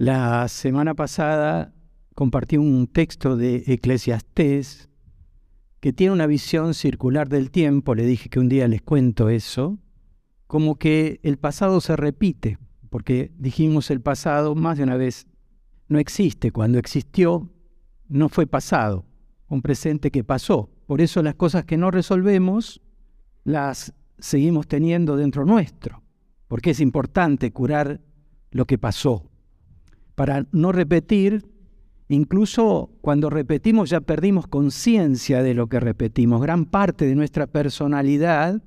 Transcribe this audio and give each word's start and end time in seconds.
La 0.00 0.48
semana 0.48 0.94
pasada 0.94 1.74
compartí 2.14 2.56
un 2.56 2.86
texto 2.86 3.36
de 3.36 3.64
Eclesiastés 3.66 4.88
que 5.80 5.92
tiene 5.92 6.14
una 6.14 6.26
visión 6.26 6.72
circular 6.72 7.28
del 7.28 7.50
tiempo, 7.50 7.94
le 7.94 8.06
dije 8.06 8.30
que 8.30 8.40
un 8.40 8.48
día 8.48 8.66
les 8.66 8.80
cuento 8.80 9.28
eso, 9.28 9.78
como 10.46 10.76
que 10.76 11.20
el 11.22 11.36
pasado 11.36 11.82
se 11.82 11.96
repite, 11.96 12.56
porque 12.88 13.30
dijimos 13.36 13.90
el 13.90 14.00
pasado 14.00 14.54
más 14.54 14.78
de 14.78 14.84
una 14.84 14.96
vez 14.96 15.26
no 15.88 15.98
existe, 15.98 16.50
cuando 16.50 16.78
existió 16.78 17.52
no 18.08 18.30
fue 18.30 18.46
pasado, 18.46 19.04
un 19.48 19.60
presente 19.60 20.10
que 20.10 20.24
pasó. 20.24 20.70
Por 20.86 21.02
eso 21.02 21.22
las 21.22 21.34
cosas 21.34 21.66
que 21.66 21.76
no 21.76 21.90
resolvemos 21.90 22.80
las 23.44 23.92
seguimos 24.18 24.66
teniendo 24.66 25.18
dentro 25.18 25.44
nuestro, 25.44 26.02
porque 26.48 26.70
es 26.70 26.80
importante 26.80 27.52
curar 27.52 28.00
lo 28.50 28.64
que 28.64 28.78
pasó 28.78 29.29
para 30.20 30.44
no 30.52 30.70
repetir, 30.70 31.46
incluso 32.10 32.90
cuando 33.00 33.30
repetimos 33.30 33.88
ya 33.88 34.02
perdimos 34.02 34.46
conciencia 34.46 35.42
de 35.42 35.54
lo 35.54 35.66
que 35.66 35.80
repetimos. 35.80 36.42
Gran 36.42 36.66
parte 36.66 37.06
de 37.06 37.14
nuestra 37.14 37.46
personalidad 37.46 38.62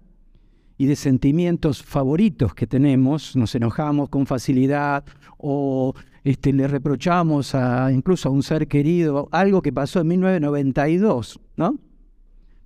y 0.79 0.87
de 0.87 0.95
sentimientos 0.95 1.83
favoritos 1.83 2.55
que 2.55 2.65
tenemos, 2.65 3.35
nos 3.35 3.53
enojamos 3.53 4.09
con 4.09 4.25
facilidad 4.25 5.05
o 5.37 5.93
este, 6.23 6.53
le 6.53 6.67
reprochamos 6.67 7.53
a, 7.53 7.91
incluso 7.91 8.29
a 8.29 8.31
un 8.31 8.41
ser 8.41 8.67
querido 8.67 9.29
algo 9.31 9.61
que 9.61 9.71
pasó 9.71 10.01
en 10.01 10.07
1992, 10.07 11.39
¿no? 11.55 11.77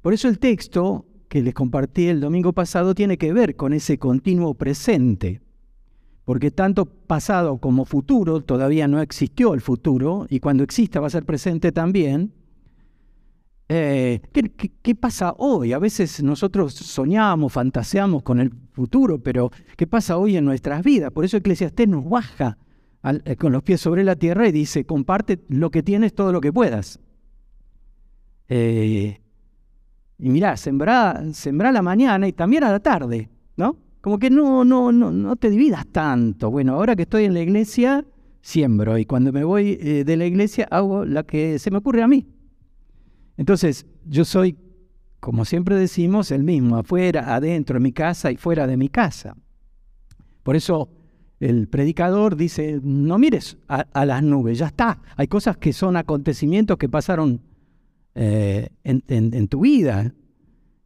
Por 0.02 0.14
eso 0.14 0.30
el 0.30 0.40
texto 0.40 1.06
que 1.28 1.42
les 1.42 1.54
compartí 1.54 2.08
el 2.08 2.22
domingo 2.22 2.54
pasado 2.54 2.96
tiene 2.96 3.18
que 3.18 3.34
ver 3.34 3.58
con 3.58 3.74
ese 3.74 3.98
continuo 3.98 4.54
presente 4.54 5.42
porque 6.28 6.52
tanto 6.52 6.84
pasado 6.84 7.58
como 7.58 7.86
futuro, 7.86 8.42
todavía 8.42 8.86
no 8.90 9.00
existió 9.02 9.54
el 9.54 9.62
futuro, 9.62 10.28
y 10.30 10.42
cuando 10.42 10.62
exista 10.62 11.00
va 11.00 11.08
a 11.08 11.10
ser 11.10 11.24
presente 11.24 11.72
también. 11.72 12.34
Eh, 13.70 14.20
¿qué, 14.84 14.94
pasa 14.94 15.34
hoy? 15.38 15.72
A 15.72 15.80
veces 15.80 16.22
nosotros 16.22 16.74
soñamos, 16.74 17.54
fantaseamos 17.54 18.24
con 18.24 18.42
el 18.42 18.52
futuro, 18.74 19.20
pero 19.24 19.52
¿qué 19.78 19.88
pasa 19.88 20.18
hoy 20.18 20.36
en 20.36 20.44
nuestras 20.44 20.84
vidas? 20.84 21.14
Por 21.14 21.24
eso 21.24 21.38
Eclesiastés 21.38 21.88
nos 21.88 22.04
baja 22.04 22.58
eh, 23.24 23.38
con 23.38 23.54
los 23.54 23.64
pies 23.64 23.80
sobre 23.80 24.04
la 24.04 24.18
tierra 24.18 24.50
y 24.50 24.52
dice, 24.52 24.86
comparte 24.86 25.40
lo 25.48 25.72
que 25.72 25.82
tienes, 25.82 26.14
todo 26.14 26.34
lo 26.34 26.42
que 26.42 26.52
puedas. 26.52 27.00
Eh, 28.50 29.22
y 30.20 30.30
mirá, 30.30 30.58
sembrá, 30.58 31.24
sembrá 31.32 31.72
la 31.72 31.82
mañana 31.82 32.28
y 32.28 32.34
también 32.34 32.66
a 32.66 32.72
la 32.72 32.82
tarde, 32.82 33.30
¿no? 33.56 33.87
Como 34.08 34.20
que 34.20 34.30
no, 34.30 34.64
no, 34.64 34.94
no, 34.94 35.12
no 35.12 35.36
te 35.36 35.50
dividas 35.50 35.86
tanto. 35.88 36.50
Bueno, 36.50 36.76
ahora 36.76 36.96
que 36.96 37.02
estoy 37.02 37.26
en 37.26 37.34
la 37.34 37.42
iglesia, 37.42 38.06
siembro. 38.40 38.98
Y 38.98 39.04
cuando 39.04 39.34
me 39.34 39.44
voy 39.44 39.78
eh, 39.82 40.06
de 40.06 40.16
la 40.16 40.26
iglesia, 40.26 40.66
hago 40.72 41.04
la 41.04 41.24
que 41.24 41.60
se 41.60 41.72
me 41.72 41.80
ocurre 41.80 42.04
a 42.04 42.08
mí. 42.08 42.26
Entonces, 43.36 43.86
yo 44.06 44.24
soy, 44.24 44.58
como 45.20 45.44
siempre 45.44 45.76
decimos, 45.76 46.32
el 46.32 46.46
mismo, 46.46 46.78
afuera, 46.78 47.36
adentro, 47.36 47.76
en 47.76 47.84
mi 47.84 47.92
casa 47.92 48.32
y 48.32 48.38
fuera 48.38 48.66
de 48.66 48.78
mi 48.78 48.88
casa. 48.88 49.36
Por 50.42 50.56
eso 50.56 50.90
el 51.42 51.68
predicador 51.68 52.38
dice, 52.38 52.80
no 52.82 53.18
mires 53.18 53.58
a, 53.68 54.06
las 54.06 54.24
nubes, 54.24 54.58
ya 54.58 54.68
está. 54.68 55.02
Hay 55.18 55.28
cosas 55.28 55.58
que 55.58 55.74
son 55.74 55.98
acontecimientos 55.98 56.78
que 56.78 56.88
pasaron 56.88 57.42
eh, 58.16 58.70
en, 58.86 59.48
tu 59.50 59.60
vida. 59.60 60.14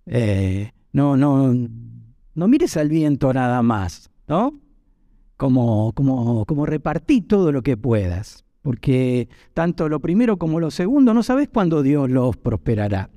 Eh, 0.08 0.72
no, 0.92 1.16
no, 1.16 1.54
no 2.36 2.48
mires 2.48 2.78
al 2.78 2.90
viento 2.90 3.34
nada 3.34 3.62
más, 3.62 4.10
¿no? 4.28 4.60
Como, 5.38 5.92
como, 5.94 6.46
como 6.46 6.66
repartí 6.66 7.22
todo 7.22 7.52
lo 7.52 7.64
que 7.64 7.78
puedas, 7.78 8.46
porque 8.62 9.28
tanto 9.54 9.90
lo 9.90 10.00
primero 10.00 10.38
como 10.38 10.60
lo 10.60 10.72
segundo 10.72 11.14
no 11.14 11.24
sabes 11.24 11.50
cuándo 11.50 11.82
Dios 11.82 12.10
los 12.10 12.38
prosperará. 12.38 13.10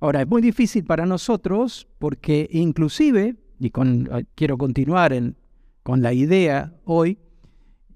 Ahora, 0.00 0.22
es 0.22 0.28
muy 0.28 0.40
difícil 0.40 0.84
para 0.84 1.04
nosotros 1.04 1.86
porque 1.98 2.48
inclusive, 2.50 3.36
y 3.58 3.70
con, 3.70 4.08
quiero 4.34 4.56
continuar 4.56 5.12
con 5.82 6.00
la 6.00 6.14
idea 6.14 6.72
hoy, 6.84 7.18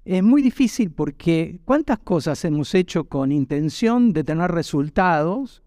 es 0.05 0.21
muy 0.21 0.43
difícil 0.43 0.91
porque 0.91 1.59
cuántas 1.65 1.97
cosas 1.97 2.45
hemos 2.45 2.75
hecho 2.75 3.05
con 3.05 3.31
intención 3.31 4.13
de 4.13 4.23
tener 4.23 4.51
resultados 4.51 5.63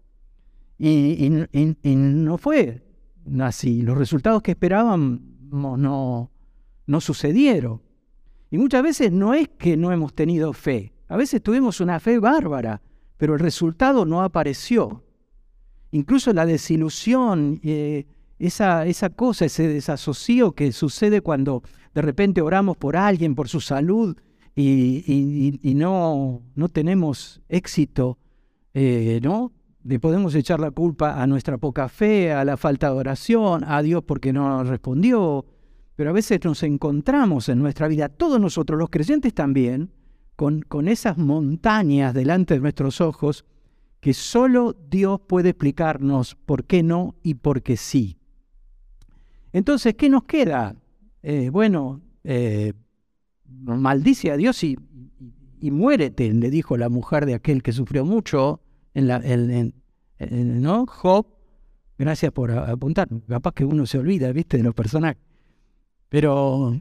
y 0.77 1.29
no 1.83 2.37
fue 2.37 2.88
así. 3.41 3.81
Los 3.81 3.97
resultados 3.97 4.41
que 4.41 4.51
esperábamos 4.51 5.19
no, 5.51 6.31
no 6.85 7.01
sucedieron. 7.01 7.81
Y 8.51 8.57
muchas 8.57 8.83
veces 8.83 9.11
no 9.11 9.33
es 9.33 9.47
que 9.47 9.77
no 9.77 9.91
hemos 9.91 10.13
tenido 10.13 10.53
fe. 10.53 10.93
A 11.07 11.17
veces 11.17 11.41
tuvimos 11.41 11.81
una 11.81 11.99
fe 11.99 12.19
bárbara, 12.19 12.81
pero 13.17 13.33
el 13.33 13.39
resultado 13.39 14.05
no 14.05 14.21
apareció. 14.21 15.03
Incluso 15.91 16.33
la 16.33 16.45
desilusión, 16.45 17.59
eh, 17.63 18.05
esa, 18.37 18.85
esa 18.85 19.09
cosa, 19.09 19.45
ese 19.45 19.67
desasociego 19.67 20.53
que 20.53 20.71
sucede 20.71 21.21
cuando 21.21 21.63
de 21.93 22.01
repente 22.01 22.41
oramos 22.41 22.77
por 22.77 22.95
alguien, 22.95 23.35
por 23.35 23.49
su 23.49 23.59
salud, 23.59 24.15
y, 24.55 25.59
y, 25.63 25.75
no, 25.75 26.41
no 26.55 26.67
tenemos 26.67 27.41
éxito, 27.47 28.17
eh, 28.73 29.19
¿no? 29.23 29.53
Le 29.83 29.99
podemos 29.99 30.35
echar 30.35 30.59
la 30.59 30.71
culpa 30.71 31.21
a 31.21 31.27
nuestra 31.27 31.57
poca 31.57 31.87
fe, 31.87 32.31
a 32.31 32.43
la 32.43 32.57
falta 32.57 32.87
de 32.87 32.97
oración, 32.97 33.63
a 33.65 33.81
Dios 33.81 34.03
porque 34.03 34.33
no 34.33 34.49
nos 34.49 34.67
respondió, 34.67 35.45
pero 35.95 36.09
a 36.09 36.13
veces 36.13 36.39
nos 36.43 36.63
encontramos 36.63 37.49
en 37.49 37.59
nuestra 37.59 37.87
vida, 37.87 38.09
todos 38.09 38.39
nosotros, 38.39 38.79
los 38.79 38.89
creyentes 38.89 39.33
también, 39.33 39.91
con, 40.35 40.61
con 40.61 40.87
esas 40.87 41.17
montañas 41.17 42.13
delante 42.13 42.53
de 42.53 42.61
nuestros 42.61 43.01
ojos 43.01 43.45
que 43.99 44.13
solo 44.13 44.77
Dios 44.89 45.19
puede 45.27 45.49
explicarnos 45.49 46.35
por 46.35 46.63
qué 46.63 46.83
no 46.83 47.15
y 47.21 47.35
por 47.35 47.61
qué 47.61 47.75
sí. 47.75 48.17
Entonces, 49.51 49.95
¿qué 49.95 50.09
nos 50.09 50.23
queda? 50.23 50.75
Eh, 51.21 51.49
bueno, 51.49 52.01
eh, 52.23 52.73
maldice 53.45 54.31
a 54.31 54.37
Dios 54.37 54.63
y, 54.63 54.77
y 55.59 55.71
muérete, 55.71 56.31
le 56.33 56.49
dijo 56.49 56.77
la 56.77 56.87
mujer 56.87 57.25
de 57.25 57.33
aquel 57.33 57.61
que 57.61 57.73
sufrió 57.73 58.05
mucho 58.05 58.61
¿no? 58.95 60.85
Job, 60.87 61.27
gracias 61.97 62.31
por 62.31 62.51
apuntar, 62.51 63.07
capaz 63.27 63.53
que 63.53 63.65
uno 63.65 63.85
se 63.85 63.97
olvida, 63.97 64.31
viste, 64.31 64.57
de 64.57 64.63
los 64.63 64.73
personajes. 64.73 65.21
Pero, 66.09 66.79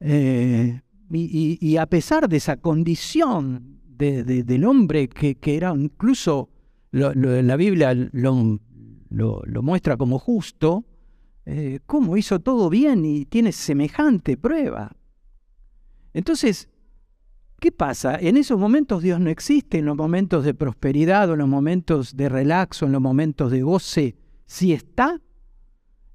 eh, 0.00 0.80
y, 1.10 1.76
a 1.76 1.86
pesar 1.86 2.28
de 2.28 2.38
esa 2.38 2.56
condición 2.56 3.80
del 3.96 4.64
hombre 4.64 5.08
que, 5.08 5.38
era 5.44 5.74
incluso, 5.76 6.48
la 6.90 7.56
Biblia 7.56 7.94
lo, 8.12 8.58
lo, 9.10 9.62
muestra 9.62 9.96
como 9.96 10.18
justo, 10.18 10.84
eh, 11.46 11.80
¿cómo 11.86 12.16
hizo 12.16 12.40
todo 12.40 12.70
bien 12.70 13.04
y 13.04 13.26
tiene 13.26 13.52
semejante 13.52 14.36
prueba? 14.36 14.96
Entonces, 16.12 16.68
¿Qué 17.64 17.72
pasa? 17.72 18.18
En 18.20 18.36
esos 18.36 18.58
momentos 18.58 19.02
Dios 19.02 19.18
no 19.20 19.30
existe, 19.30 19.78
en 19.78 19.86
los 19.86 19.96
momentos 19.96 20.44
de 20.44 20.52
prosperidad 20.52 21.30
o 21.30 21.32
en 21.32 21.38
los 21.38 21.48
momentos 21.48 22.14
de 22.14 22.28
relaxo, 22.28 22.84
en 22.84 22.92
los 22.92 23.00
momentos 23.00 23.50
de 23.50 23.62
goce. 23.62 24.16
Si 24.44 24.74
está, 24.74 25.22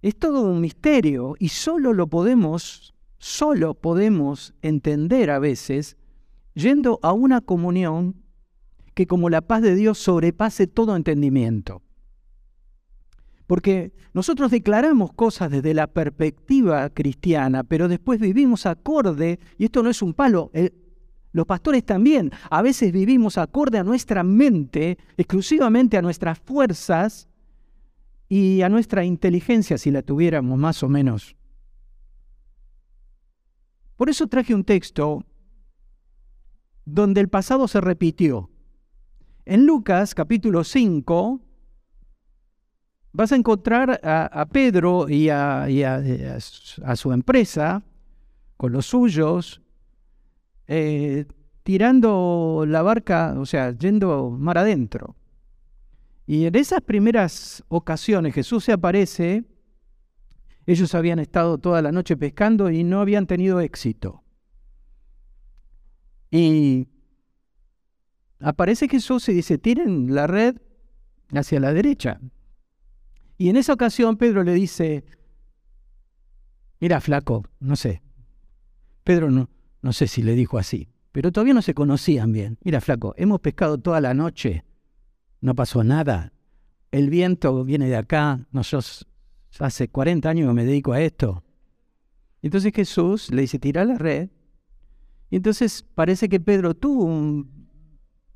es 0.03 0.15
todo 0.15 0.43
un 0.43 0.61
misterio 0.61 1.35
y 1.39 1.49
solo 1.49 1.93
lo 1.93 2.05
podemos, 2.05 2.93
solo 3.17 3.73
podemos 3.73 4.53
entender 4.61 5.31
a 5.31 5.39
veces 5.39 5.97
yendo 6.53 6.99
a 7.01 7.13
una 7.13 7.41
comunión 7.41 8.21
que 8.93 9.07
como 9.07 9.31
la 9.31 9.41
paz 9.41 9.63
de 9.63 9.73
Dios 9.73 9.97
sobrepase 9.97 10.67
todo 10.67 10.95
entendimiento. 10.95 11.81
Porque 13.47 13.91
nosotros 14.13 14.51
declaramos 14.51 15.13
cosas 15.13 15.49
desde 15.49 15.73
la 15.73 15.87
perspectiva 15.87 16.91
cristiana, 16.91 17.63
pero 17.63 17.87
después 17.87 18.19
vivimos 18.19 18.67
acorde, 18.67 19.39
y 19.57 19.65
esto 19.65 19.81
no 19.81 19.89
es 19.89 20.03
un 20.03 20.13
palo, 20.13 20.51
los 21.31 21.45
pastores 21.45 21.85
también 21.85 22.31
a 22.49 22.61
veces 22.61 22.91
vivimos 22.91 23.37
acorde 23.37 23.77
a 23.77 23.83
nuestra 23.83 24.23
mente, 24.23 24.97
exclusivamente 25.15 25.97
a 25.97 26.01
nuestras 26.01 26.39
fuerzas 26.39 27.27
y 28.27 28.61
a 28.61 28.69
nuestra 28.69 29.03
inteligencia 29.03 29.77
si 29.77 29.91
la 29.91 30.01
tuviéramos 30.01 30.57
más 30.57 30.81
o 30.81 30.89
menos. 30.89 31.35
Por 33.95 34.09
eso 34.09 34.27
traje 34.27 34.55
un 34.55 34.63
texto 34.63 35.23
donde 36.85 37.21
el 37.21 37.29
pasado 37.29 37.67
se 37.67 37.81
repitió. 37.81 38.49
En 39.45 39.65
Lucas 39.65 40.15
capítulo 40.15 40.63
5 40.63 41.41
vas 43.11 43.31
a 43.31 43.35
encontrar 43.35 43.99
a, 44.03 44.47
Pedro 44.51 45.09
y, 45.09 45.29
a, 45.29 45.65
a 45.65 46.95
su 46.95 47.11
empresa 47.11 47.83
con 48.57 48.71
los 48.71 48.87
suyos 48.87 49.61
eh, 50.71 51.25
tirando 51.63 52.63
la 52.67 52.83
barca, 52.83 53.33
o 53.39 53.45
sea, 53.45 53.71
yendo 53.71 54.29
mar 54.29 54.59
adentro. 54.59 55.15
Y 56.27 56.45
en 56.45 56.55
esas 56.55 56.81
primeras 56.81 57.63
ocasiones 57.69 58.35
Jesús 58.35 58.65
se 58.65 58.71
aparece, 58.71 59.45
ellos 60.67 60.93
habían 60.93 61.17
estado 61.17 61.57
toda 61.57 61.81
la 61.81 61.91
noche 61.91 62.15
pescando 62.15 62.69
y 62.69 62.83
no 62.83 63.01
habían 63.01 63.25
tenido 63.25 63.59
éxito. 63.59 64.23
Y 66.29 66.87
aparece 68.39 68.87
Jesús 68.87 69.27
y 69.29 69.33
dice, 69.33 69.57
tiren 69.57 70.13
la 70.13 70.27
red 70.27 70.57
hacia 71.33 71.59
la 71.59 71.73
derecha. 71.73 72.21
Y 73.39 73.49
en 73.49 73.57
esa 73.57 73.73
ocasión 73.73 74.17
Pedro 74.17 74.43
le 74.43 74.53
dice, 74.53 75.03
mira 76.79 77.01
flaco, 77.01 77.43
no 77.59 77.75
sé. 77.75 78.03
Pedro 79.03 79.31
no, 79.31 79.49
no 79.81 79.93
sé 79.93 80.07
si 80.07 80.21
le 80.21 80.35
dijo 80.35 80.57
así, 80.57 80.89
pero 81.11 81.31
todavía 81.31 81.53
no 81.53 81.61
se 81.61 81.73
conocían 81.73 82.31
bien. 82.31 82.57
Mira 82.63 82.81
flaco, 82.81 83.13
hemos 83.17 83.39
pescado 83.39 83.77
toda 83.77 84.01
la 84.01 84.13
noche, 84.13 84.63
no 85.41 85.55
pasó 85.55 85.83
nada. 85.83 86.33
El 86.91 87.09
viento 87.09 87.63
viene 87.63 87.87
de 87.87 87.95
acá, 87.95 88.47
nosotros 88.51 89.07
hace 89.59 89.89
40 89.89 90.29
años 90.29 90.47
que 90.47 90.53
me 90.53 90.65
dedico 90.65 90.93
a 90.93 91.01
esto. 91.01 91.43
Entonces 92.41 92.73
Jesús 92.73 93.31
le 93.31 93.41
dice, 93.41 93.59
tira 93.59 93.85
la 93.85 93.97
red. 93.97 94.29
Y 95.29 95.35
entonces 95.35 95.85
parece 95.95 96.29
que 96.29 96.39
Pedro 96.39 96.73
tuvo 96.73 97.05
una 97.05 97.45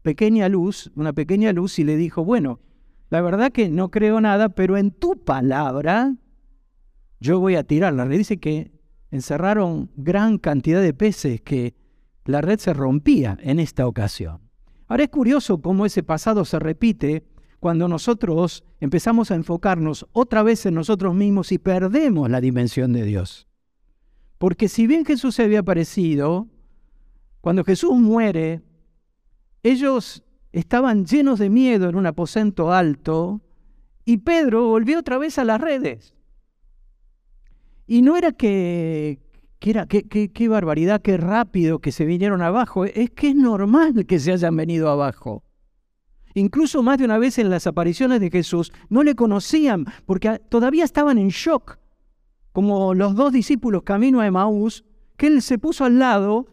pequeña 0.01 0.50
luz, 0.50 0.92
una 0.96 1.13
pequeña 1.13 1.54
luz 1.54 1.80
y 1.80 1.84
le 1.84 1.96
dijo, 1.96 2.24
bueno, 2.24 2.60
la 3.10 3.22
verdad 3.22 3.51
que 3.51 3.69
no 3.69 3.89
creo 3.89 4.19
nada, 4.22 4.50
pero 4.50 4.78
en 4.78 4.92
tu 4.92 5.24
palabra 5.24 6.16
yo 7.19 7.39
voy 7.39 7.56
a 7.56 7.63
tirar 7.63 7.94
la 7.94 8.06
red. 8.06 8.18
Dice 8.18 8.38
que 8.38 8.73
encerraron 9.13 9.92
gran 9.95 10.39
cantidad 10.39 10.81
de 10.81 10.92
peces, 10.92 11.39
que 11.39 11.75
la 12.25 12.42
red 12.42 12.57
se 12.57 12.74
rompía 12.74 13.38
en 13.42 13.60
esta 13.60 13.86
ocasión. 13.86 14.42
Ahora 14.88 15.04
es 15.04 15.10
curioso 15.10 15.62
cómo 15.62 15.86
ese 15.86 16.01
pasado 16.01 16.45
se 16.45 16.57
repite 16.57 17.24
cuando 17.60 17.88
nosotros 17.88 18.63
empezamos 18.80 19.30
a 19.30 19.36
enfocarnos 19.36 20.07
otra 20.13 20.42
vez 20.42 20.65
en 20.65 20.74
nosotros 20.74 21.13
mismos 21.13 21.51
y 21.51 21.60
perdemos 21.60 22.27
la 22.27 22.42
dimensión 22.42 22.92
de 22.92 23.04
Dios. 23.04 23.48
Porque 24.39 24.68
si 24.68 24.88
bien 24.88 25.06
Jesús 25.06 25.36
se 25.36 25.44
había 25.44 25.60
aparecido, 25.60 26.48
cuando 27.39 27.63
Jesús 27.63 27.94
muere, 27.94 28.63
ellos 29.62 30.24
estaban 30.51 31.06
llenos 31.06 31.38
de 31.38 31.51
miedo 31.51 31.88
en 31.88 31.95
un 31.95 32.07
aposento 32.07 32.74
alto 32.74 33.42
y 34.06 34.18
Pedro 34.18 34.69
volvió 34.69 35.00
otra 35.00 35.19
vez 35.19 35.38
a 35.38 35.44
las 35.44 35.62
redes. 35.62 36.15
Y 37.85 38.01
no 38.01 38.15
era 38.15 38.31
que, 38.31 39.19
era, 39.62 39.85
qué 39.88 40.47
barbaridad, 40.47 41.01
qué 41.01 41.18
rápido 41.18 41.80
que 41.80 41.91
se 41.91 42.06
vinieron 42.06 42.41
abajo, 42.41 42.85
es 42.85 43.12
que 43.12 43.30
es 43.30 43.35
normal 43.35 44.06
que 44.06 44.19
se 44.19 44.31
hayan 44.31 44.56
venido 44.56 44.89
abajo. 44.89 45.44
Incluso 46.35 46.81
más 46.81 46.97
de 46.97 47.06
una 47.06 47.18
vez 47.18 47.38
en 47.38 47.50
las 47.50 47.68
apariciones 47.68 48.19
de 48.19 48.31
Jesús 48.31 48.74
no 48.89 49.03
le 49.03 49.15
conocían 49.15 49.85
porque 50.06 50.39
todavía 50.50 50.83
estaban 50.83 51.18
en 51.18 51.30
shock, 51.30 51.77
como 52.51 52.94
los 52.94 53.15
dos 53.15 53.31
discípulos 53.31 53.83
camino 53.83 54.19
a 54.19 54.27
Emaús, 54.27 54.83
que 55.18 55.27
él 55.27 55.41
se 55.41 55.59
puso 55.59 55.86
al 55.86 56.00
lado 56.00 56.47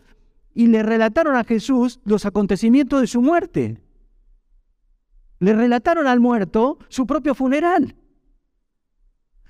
y 0.54 0.66
le 0.66 0.82
relataron 0.82 1.36
a 1.36 1.44
Jesús 1.44 2.00
los 2.04 2.26
acontecimientos 2.26 3.00
de 3.00 3.06
su 3.06 3.22
muerte. 3.22 3.80
Le 5.38 5.54
relataron 5.54 6.06
al 6.06 6.20
muerto 6.20 6.78
su 6.88 7.06
propio 7.06 7.34
funeral. 7.34 7.96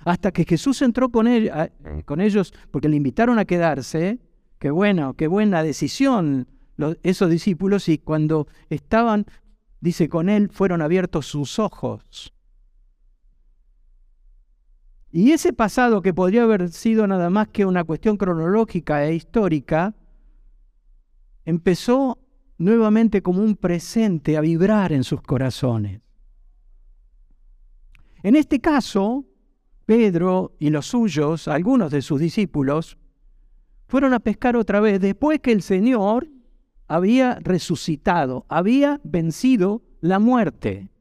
Hasta 0.04 0.32
que 0.32 0.44
Jesús 0.44 0.82
entró 0.82 1.10
con, 1.10 1.28
con 2.04 2.20
ellos 2.20 2.52
porque 2.70 2.88
le 2.88 2.96
invitaron 2.96 3.38
a 3.38 3.44
quedarse. 3.44 4.18
Qué 4.58 4.70
bueno, 4.70 5.14
qué 5.14 5.26
buena 5.26 5.62
decisión 5.62 6.46
esos 7.02 7.30
discípulos 7.30 7.88
y 7.88 7.98
cuando 7.98 8.46
estaban 8.70 9.26
dice, 9.80 10.08
con 10.08 10.28
él 10.28 10.50
fueron 10.50 10.82
abiertos 10.82 11.26
sus 11.26 11.58
ojos. 11.58 12.32
Y 15.12 15.32
ese 15.32 15.52
pasado 15.52 16.02
que 16.02 16.14
podría 16.14 16.44
haber 16.44 16.70
sido 16.70 17.06
nada 17.06 17.30
más 17.30 17.48
que 17.48 17.66
una 17.66 17.84
cuestión 17.84 18.16
cronológica 18.16 19.04
e 19.04 19.14
histórica, 19.14 19.94
empezó 21.44 22.18
nuevamente 22.58 23.22
como 23.22 23.42
un 23.42 23.56
presente 23.56 24.36
a 24.36 24.40
vibrar 24.40 24.92
en 24.92 25.02
sus 25.02 25.20
corazones. 25.22 26.00
En 28.22 28.36
este 28.36 28.60
caso, 28.60 29.24
Pedro 29.90 30.54
y 30.60 30.70
los 30.70 30.86
suyos, 30.86 31.48
algunos 31.48 31.90
de 31.90 32.00
sus 32.00 32.20
discípulos, 32.20 32.96
fueron 33.88 34.14
a 34.14 34.20
pescar 34.20 34.54
otra 34.54 34.78
vez 34.78 35.00
después 35.00 35.40
que 35.40 35.50
el 35.50 35.62
Señor 35.62 36.28
había 36.86 37.40
resucitado, 37.40 38.46
había 38.48 39.00
vencido 39.02 39.82
la 40.00 40.20
muerte. 40.20 40.92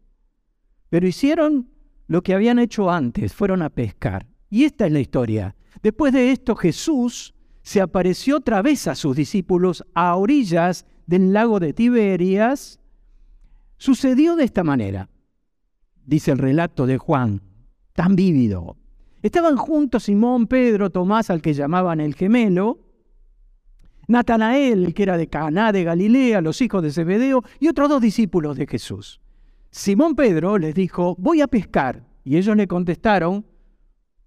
Pero 0.90 1.06
hicieron 1.06 1.70
lo 2.08 2.24
que 2.24 2.34
habían 2.34 2.58
hecho 2.58 2.90
antes, 2.90 3.32
fueron 3.32 3.62
a 3.62 3.70
pescar. 3.70 4.26
Y 4.50 4.64
esta 4.64 4.88
es 4.88 4.92
la 4.92 5.02
historia. 5.02 5.56
Después 5.84 6.12
de 6.12 6.32
esto 6.32 6.56
Jesús 6.56 7.36
se 7.62 7.82
apareció 7.82 8.38
otra 8.38 8.64
vez 8.64 8.88
a 8.88 8.96
sus 8.96 9.16
discípulos 9.16 9.86
a 9.94 10.16
orillas 10.16 10.88
del 11.06 11.32
lago 11.32 11.60
de 11.60 11.74
Tiberias. 11.74 12.80
Sucedió 13.78 14.36
de 14.36 14.46
esta 14.46 14.64
manera, 14.64 15.10
dice 16.08 16.32
el 16.32 16.40
relato 16.40 16.88
de 16.88 16.98
Juan, 16.98 17.44
tan 18.00 18.16
vívido. 18.16 18.78
Estaban 19.22 19.58
juntos 19.58 20.04
Simón, 20.04 20.48
Pedro, 20.48 20.90
Tomás, 20.90 21.30
al 21.30 21.42
que 21.42 21.54
llamaban 21.54 22.00
el 22.00 22.16
gemelo, 22.16 22.80
Natanael, 24.08 24.94
que 24.94 25.04
era 25.04 25.18
de 25.18 25.28
Caná 25.28 25.74
de 25.74 25.84
Galilea, 25.84 26.40
los 26.40 26.62
hijos 26.62 26.82
de 26.82 26.94
Zebedeo, 26.94 27.44
y 27.60 27.68
otros 27.68 27.90
dos 27.90 28.02
discípulos 28.02 28.56
de 28.56 28.68
Jesús. 28.68 29.20
Simón 29.70 30.16
Pedro 30.16 30.58
les 30.58 30.76
dijo, 30.76 31.18
voy 31.20 31.42
a 31.42 31.48
pescar. 31.48 32.06
Y 32.24 32.38
ellos 32.38 32.56
le 32.56 32.70
contestaron 32.70 33.46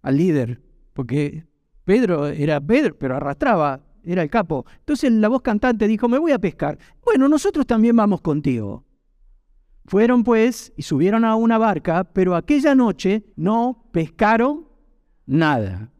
al 0.03 0.19
líder, 0.19 0.61
porque 0.93 1.47
Pedro 1.87 2.27
era 2.27 2.61
Pedro, 2.61 2.99
pero 2.99 3.17
arrastraba, 3.17 3.81
era 4.05 4.23
el 4.23 4.29
capo. 4.29 4.67
Entonces 4.81 5.11
la 5.13 5.29
voz 5.29 5.41
cantante 5.41 5.89
dijo, 5.89 6.11
me 6.11 6.19
voy 6.19 6.33
a 6.33 6.39
pescar. 6.39 6.77
Bueno, 7.03 7.27
nosotros 7.27 7.67
también 7.67 7.97
vamos 7.97 8.21
contigo. 8.21 8.85
Fueron 9.85 10.23
pues 10.23 10.73
y 10.77 10.83
subieron 10.83 11.25
a 11.25 11.35
una 11.37 11.59
barca, 11.59 12.05
pero 12.05 12.37
aquella 12.37 12.75
noche 12.75 13.25
no 13.37 13.89
pescaron 13.93 14.69
nada. 15.27 15.91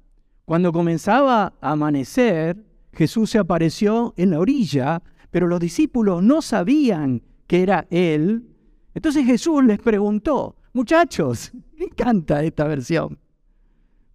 Cuando 0.45 0.73
comenzaba 0.73 1.55
a 1.61 1.73
amanecer, 1.73 2.65
Jesús 2.93 3.31
se 3.31 3.39
apareció 3.39 4.15
en 4.17 4.31
la 4.31 4.41
orilla, 4.41 5.03
pero 5.31 5.47
los 5.47 5.61
discípulos 5.61 6.23
no 6.23 6.43
sabían 6.43 7.23
que 7.47 7.63
era 7.63 7.87
Él. 7.91 8.49
Entonces 8.95 9.25
Jesús 9.25 9.65
les 9.65 9.79
preguntó, 9.79 10.57
muchachos, 10.73 11.53
me 11.79 11.87
encanta 11.87 12.43
esta 12.45 12.65
versión. 12.65 13.19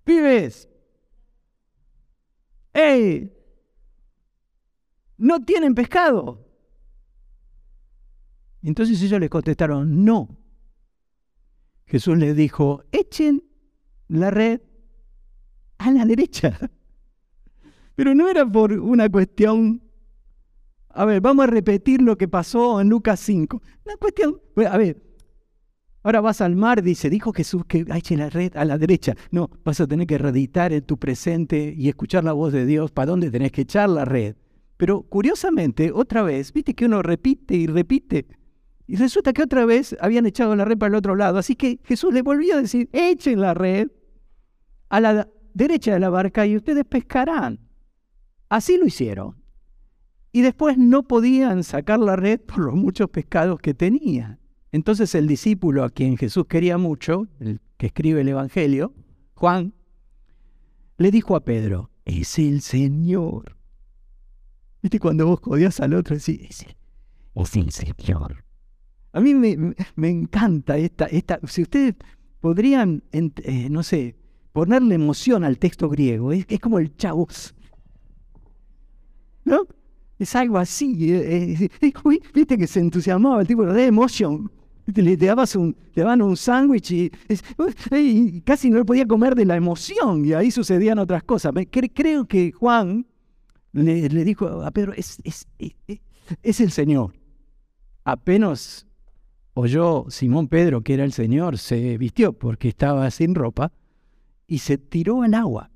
Pibes, 0.04 0.70
¡hey! 2.74 3.34
¿No 5.18 5.44
tienen 5.44 5.74
pescado? 5.74 6.47
Entonces 8.64 9.02
ellos 9.02 9.20
les 9.20 9.30
contestaron, 9.30 10.04
no. 10.04 10.38
Jesús 11.86 12.18
les 12.18 12.36
dijo, 12.36 12.84
echen 12.92 13.44
la 14.08 14.32
red 14.32 14.62
a 15.78 15.92
la 15.92 16.06
derecha. 16.06 16.58
Pero 17.96 18.14
no 18.14 18.30
era 18.30 18.46
por 18.46 18.74
una 18.74 19.10
cuestión... 19.10 19.82
A 20.90 21.06
ver, 21.06 21.22
vamos 21.22 21.44
a 21.44 21.48
repetir 21.48 22.02
lo 22.02 22.18
que 22.18 22.28
pasó 22.28 22.82
en 22.82 22.90
Lucas 22.90 23.20
5. 23.20 23.62
Una 23.86 23.98
cuestión... 23.98 24.40
A 24.70 24.78
ver, 24.78 25.02
ahora 26.04 26.22
vas 26.22 26.42
al 26.42 26.56
mar, 26.56 26.82
dice, 26.82 27.10
dijo 27.10 27.34
Jesús 27.34 27.64
que 27.68 27.86
eche 27.94 28.18
la 28.18 28.30
red 28.30 28.56
a 28.56 28.66
la 28.66 28.78
derecha. 28.78 29.16
No, 29.32 29.50
vas 29.64 29.80
a 29.80 29.88
tener 29.88 30.08
que 30.08 30.18
reeditar 30.18 30.74
en 30.74 30.84
tu 30.84 30.98
presente 30.98 31.74
y 31.78 31.90
escuchar 31.90 32.24
la 32.24 32.34
voz 32.34 32.52
de 32.52 32.66
Dios 32.66 32.92
para 32.92 33.12
dónde 33.12 33.32
tenés 33.32 33.52
que 33.52 33.62
echar 33.62 33.90
la 33.90 34.06
red. 34.06 34.36
Pero 34.78 35.04
curiosamente, 35.04 35.92
otra 35.92 36.22
vez, 36.22 36.54
viste 36.54 36.74
que 36.74 36.86
uno 36.86 37.02
repite 37.02 37.56
y 37.56 37.68
repite. 37.68 38.28
Y 38.88 38.96
resulta 38.96 39.34
que 39.34 39.44
otra 39.44 39.66
vez 39.66 39.96
habían 40.00 40.26
echado 40.26 40.56
la 40.56 40.64
red 40.64 40.78
para 40.78 40.90
el 40.90 40.96
otro 40.96 41.16
lado. 41.16 41.38
Así 41.38 41.56
que 41.56 41.80
Jesús 41.84 42.14
le 42.14 42.22
volvió 42.22 42.56
a 42.56 42.62
decir, 42.62 42.90
echen 42.94 43.42
la 43.42 43.54
red 43.54 43.90
a 44.90 45.02
la 45.02 45.28
derecha 45.54 45.94
de 45.94 46.00
la 46.00 46.10
barca 46.10 46.46
y 46.46 46.56
ustedes 46.56 46.86
pescarán. 46.86 47.60
Así 48.48 48.78
lo 48.78 48.86
hicieron. 48.86 49.36
Y 50.32 50.42
después 50.42 50.78
no 50.78 51.04
podían 51.04 51.64
sacar 51.64 52.00
la 52.00 52.16
red 52.16 52.40
por 52.40 52.60
los 52.60 52.76
muchos 52.76 53.10
pescados 53.10 53.60
que 53.60 53.74
tenía. 53.74 54.40
Entonces 54.72 55.16
el 55.16 55.28
discípulo 55.28 55.84
a 55.84 55.90
quien 55.90 56.18
Jesús 56.18 56.46
quería 56.48 56.78
mucho, 56.78 57.28
el 57.40 57.60
que 57.78 57.88
escribe 57.88 58.22
el 58.22 58.30
Evangelio, 58.30 58.94
Juan, 59.34 59.74
le 60.98 61.12
dijo 61.12 61.36
a 61.36 61.44
Pedro, 61.44 61.92
es 62.06 62.40
el 62.40 62.62
Señor. 62.62 63.58
¿Viste 64.82 65.00
cuando 65.00 65.28
vos 65.28 65.40
codías 65.40 65.80
al 65.80 65.94
otro 65.94 66.16
decís, 66.16 66.66
es 67.36 67.56
el, 67.56 67.72
Señor? 67.72 68.47
A 69.18 69.20
mí 69.20 69.34
me, 69.34 70.10
encanta 70.10 70.78
esta, 70.78 71.06
esta, 71.06 71.40
si 71.48 71.64
ustedes 71.64 71.96
podrían, 72.40 73.02
eh, 73.12 73.68
no 73.68 73.82
sé, 73.82 74.16
ponerle 74.54 74.94
emoción 74.94 75.44
al 75.44 75.58
texto 75.58 75.90
griego, 75.90 76.32
es, 76.32 76.46
es 76.48 76.60
como 76.60 76.78
el 76.78 76.96
chavo, 76.98 77.28
¿no? 79.44 79.66
Es 80.20 80.36
algo 80.36 80.60
así. 80.60 81.12
Eh, 81.16 81.68
eh, 81.82 81.94
viste 82.32 82.60
que 82.60 82.68
se 82.68 82.80
entusiasmaba 82.80 83.42
el 83.42 83.48
tipo 83.48 83.66
de 83.66 83.86
emoción. 83.88 84.52
Le, 84.86 85.18
dabas 85.18 85.56
un, 85.56 85.76
le 85.96 86.04
daban 86.04 86.22
un 86.22 86.38
sándwich 86.38 86.92
y, 86.92 88.42
casi 88.42 88.70
no 88.70 88.78
le 88.78 88.86
podía 88.86 89.08
comer 89.08 89.34
de 89.34 89.46
la 89.46 89.56
emoción 89.56 90.24
y 90.24 90.34
ahí 90.34 90.52
sucedían 90.52 91.00
otras 91.00 91.24
cosas. 91.24 91.54
creo 91.72 92.26
que 92.28 92.52
Juan 92.52 93.08
le, 93.74 94.10
dijo 94.10 94.46
a 94.46 94.70
Pedro, 94.70 94.94
es, 94.94 95.18
es 96.44 96.62
el 96.62 96.70
Señor. 96.72 97.14
Apenas 98.04 98.87
oyó 99.58 100.06
Simón 100.10 100.48
Pedro 100.48 100.82
que 100.82 100.94
era 100.94 101.04
el 101.04 101.14
Señor, 101.14 101.58
se 101.58 101.98
vistió 101.98 102.34
porque 102.34 102.70
estaba 102.70 103.10
sin 103.10 103.34
ropa 103.34 103.72
y 104.46 104.60
se 104.60 104.78
tiró 104.78 105.24
al 105.24 105.34
agua. 105.34 105.72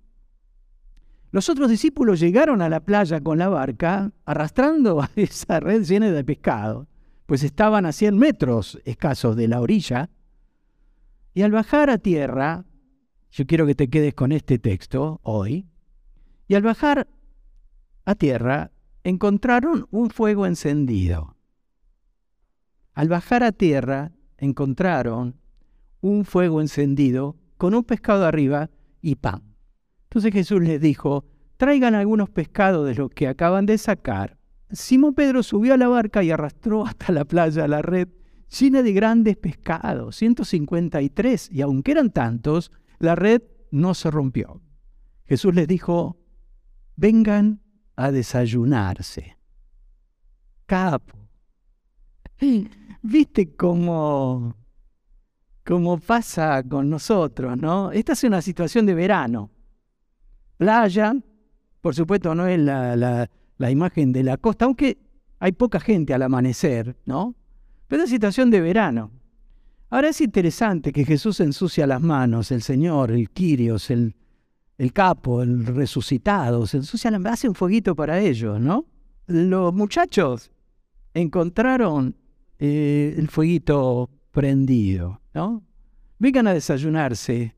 Los 1.32 1.50
otros 1.50 1.70
discípulos 1.70 2.20
llegaron 2.20 2.62
a 2.62 2.70
la 2.70 2.82
playa 2.82 3.22
con 3.22 3.40
la 3.40 3.50
barca 3.50 4.12
arrastrando 4.26 5.02
a 5.02 5.10
esa 5.16 5.60
red 5.60 5.84
llena 5.84 6.12
de 6.12 6.24
pescado, 6.24 6.88
pues 7.26 7.44
estaban 7.44 7.86
a 7.88 7.92
100 7.92 8.18
metros 8.18 8.80
escasos 8.86 9.36
de 9.36 9.48
la 9.48 9.62
orilla. 9.62 10.12
Y 11.34 11.42
al 11.42 11.52
bajar 11.52 11.90
a 11.90 11.98
tierra, 11.98 12.66
yo 13.32 13.48
quiero 13.48 13.66
que 13.66 13.76
te 13.76 13.90
quedes 13.90 14.14
con 14.14 14.32
este 14.32 14.60
texto 14.60 15.22
hoy, 15.24 15.66
y 16.48 16.54
al 16.54 16.62
bajar 16.62 17.08
a 18.06 18.14
tierra 18.16 18.72
encontraron 19.04 19.88
un 19.90 20.12
fuego 20.12 20.46
encendido. 20.46 21.36
Al 22.94 23.10
bajar 23.10 23.44
a 23.44 23.52
tierra 23.52 24.12
encontraron 24.38 25.36
un 26.02 26.26
fuego 26.26 26.62
encendido 26.62 27.38
con 27.58 27.74
un 27.74 27.84
pescado 27.84 28.26
arriba 28.26 28.70
y 29.02 29.16
pan. 29.16 29.56
Entonces 30.04 30.34
Jesús 30.34 30.62
les 30.62 30.82
dijo, 30.82 31.26
traigan 31.58 31.96
algunos 31.96 32.30
pescados 32.30 32.88
de 32.88 32.96
los 32.96 33.12
que 33.12 33.28
acaban 33.28 33.66
de 33.66 33.78
sacar. 33.78 34.38
Simón 34.72 35.14
Pedro 35.14 35.44
subió 35.44 35.74
a 35.74 35.78
la 35.78 35.88
barca 35.88 36.24
y 36.24 36.32
arrastró 36.32 36.86
hasta 36.88 37.12
la 37.12 37.26
playa 37.26 37.68
la 37.68 37.82
red 37.82 38.10
llena 38.60 38.84
de 38.84 38.92
grandes 38.92 39.38
pescados, 39.38 40.18
153, 40.18 41.50
y 41.52 41.62
aunque 41.62 41.92
eran 41.92 42.12
tantos, 42.12 42.72
la 43.00 43.16
red 43.16 43.42
no 43.72 43.94
se 43.94 44.12
rompió. 44.12 44.62
Jesús 45.26 45.56
les 45.56 45.68
dijo, 45.68 46.18
vengan 46.98 47.62
a 47.96 48.12
desayunarse. 48.12 49.38
Capo. 50.66 51.31
¿Viste 53.04 53.56
cómo, 53.56 54.56
cómo 55.66 56.00
pasa 56.00 56.64
con 56.64 56.90
nosotros, 56.90 57.58
no? 57.58 57.92
Esta 57.92 58.14
es 58.14 58.24
una 58.24 58.42
situación 58.42 58.86
de 58.86 58.94
verano. 58.94 59.50
Playa, 60.58 61.16
por 61.82 61.96
supuesto 61.96 62.36
no 62.36 62.48
es 62.48 62.60
la, 62.60 62.96
la, 62.96 63.72
imagen 63.72 64.12
de 64.12 64.24
la 64.24 64.38
costa, 64.38 64.66
aunque 64.66 64.98
hay 65.40 65.52
poca 65.54 65.80
gente 65.80 66.14
al 66.14 66.22
amanecer, 66.22 66.96
¿no? 67.06 67.36
Pero 67.88 68.04
es 68.04 68.10
situación 68.10 68.52
de 68.52 68.62
verano. 68.62 69.12
Ahora 69.90 70.10
es 70.10 70.22
interesante 70.22 70.92
que 70.92 71.04
Jesús 71.04 71.40
ensucia 71.40 71.88
las 71.88 72.02
manos, 72.02 72.52
el 72.52 72.62
Señor, 72.62 73.12
el 73.12 73.30
Quirios, 73.32 73.90
el, 73.90 74.16
el 74.78 74.94
capo, 74.94 75.42
el 75.42 75.66
resucitado, 75.66 76.66
se 76.66 76.78
ensucia, 76.78 77.12
hace 77.26 77.50
un 77.50 77.56
fueguito 77.56 77.96
para 77.96 78.20
ellos, 78.20 78.60
¿no? 78.60 78.86
Los 79.28 79.74
muchachos 79.74 80.52
encontraron 81.14 82.16
eh, 82.64 83.16
el 83.18 83.28
fueguito 83.28 84.12
prendido, 84.30 85.20
¿no? 85.34 85.64
Vengan 86.20 86.46
a 86.46 86.54
desayunarse. 86.54 87.56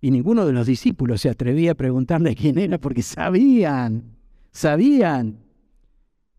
Y 0.00 0.10
ninguno 0.10 0.44
de 0.44 0.52
los 0.52 0.66
discípulos 0.66 1.20
se 1.20 1.28
atrevía 1.28 1.70
a 1.70 1.76
preguntarle 1.76 2.34
quién 2.36 2.58
era 2.58 2.78
porque 2.78 3.02
sabían, 3.02 4.16
sabían 4.50 5.44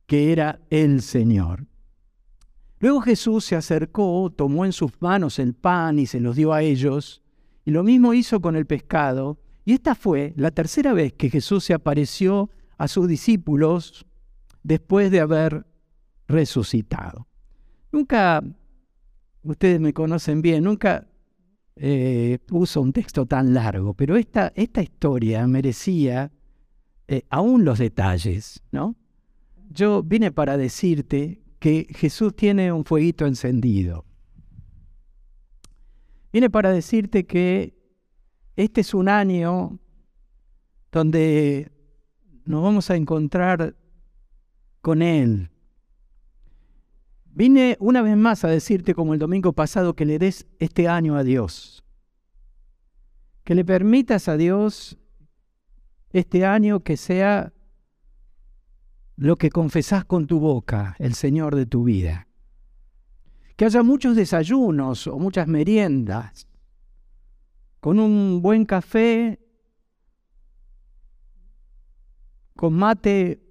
que 0.05 0.33
era 0.33 0.59
el 0.69 1.01
Señor. 1.01 1.65
Luego 2.79 2.99
Jesús 2.99 3.45
se 3.45 3.55
acercó, 3.55 4.29
tomó 4.35 4.65
en 4.65 4.73
sus 4.73 4.91
manos 4.99 5.39
el 5.39 5.53
pan 5.53 5.97
y 5.97 6.05
se 6.05 6.19
los 6.19 6.35
dio 6.35 6.51
a 6.51 6.61
ellos, 6.61 7.23
y 7.63 7.71
lo 7.71 7.83
mismo 7.83 8.13
hizo 8.13 8.41
con 8.41 8.57
el 8.57 8.65
pescado, 8.65 9.39
y 9.63 9.71
esta 9.71 9.95
fue 9.95 10.33
la 10.35 10.51
tercera 10.51 10.91
vez 10.91 11.13
que 11.13 11.29
Jesús 11.29 11.63
se 11.63 11.73
apareció 11.73 12.49
a 12.77 12.89
sus 12.89 13.07
discípulos 13.07 14.05
después 14.61 15.09
de 15.09 15.21
haber 15.21 15.65
resucitado. 16.27 17.29
Nunca, 17.93 18.43
ustedes 19.43 19.79
me 19.79 19.93
conocen 19.93 20.41
bien, 20.41 20.63
nunca 20.63 21.07
eh, 21.75 22.39
uso 22.49 22.81
un 22.81 22.91
texto 22.91 23.27
tan 23.27 23.53
largo, 23.53 23.93
pero 23.93 24.17
esta, 24.17 24.51
esta 24.55 24.81
historia 24.81 25.45
merecía 25.45 26.31
eh, 27.07 27.21
aún 27.29 27.63
los 27.63 27.77
detalles, 27.77 28.63
¿no? 28.71 28.95
Yo 29.69 30.01
vine 30.01 30.31
para 30.31 30.57
decirte 30.57 31.43
que 31.59 31.85
Jesús 31.91 32.35
tiene 32.35 32.71
un 32.71 32.83
fueguito 32.83 33.27
encendido. 33.27 34.05
Vine 36.31 36.49
para 36.49 36.71
decirte 36.71 37.27
que 37.27 37.75
este 38.55 38.81
es 38.81 38.95
un 38.95 39.07
año 39.07 39.77
donde 40.91 41.71
nos 42.43 42.63
vamos 42.63 42.89
a 42.89 42.95
encontrar 42.95 43.75
con 44.81 45.03
Él. 45.03 45.52
Vine 47.35 47.77
una 47.79 48.03
vez 48.03 48.15
más 48.15 48.43
a 48.43 48.47
decirte, 48.47 48.93
como 48.93 49.13
el 49.13 49.19
domingo 49.19 49.53
pasado, 49.53 49.95
que 49.95 50.05
le 50.05 50.19
des 50.19 50.45
este 50.59 50.87
año 50.87 51.15
a 51.15 51.23
Dios. 51.23 51.83
Que 53.43 53.55
le 53.55 53.65
permitas 53.65 54.27
a 54.27 54.37
Dios 54.37 54.99
este 56.11 56.45
año 56.45 56.81
que 56.81 56.95
sea 56.95 57.51
lo 59.15 59.37
que 59.37 59.49
confesás 59.49 60.05
con 60.05 60.27
tu 60.27 60.39
boca, 60.39 60.95
el 60.99 61.15
Señor 61.15 61.55
de 61.55 61.65
tu 61.65 61.83
vida. 61.83 62.27
Que 63.55 63.65
haya 63.65 63.81
muchos 63.81 64.15
desayunos 64.15 65.07
o 65.07 65.17
muchas 65.17 65.47
meriendas 65.47 66.47
con 67.79 67.99
un 67.99 68.41
buen 68.41 68.65
café, 68.65 69.39
con 72.55 72.73
mate 72.73 73.42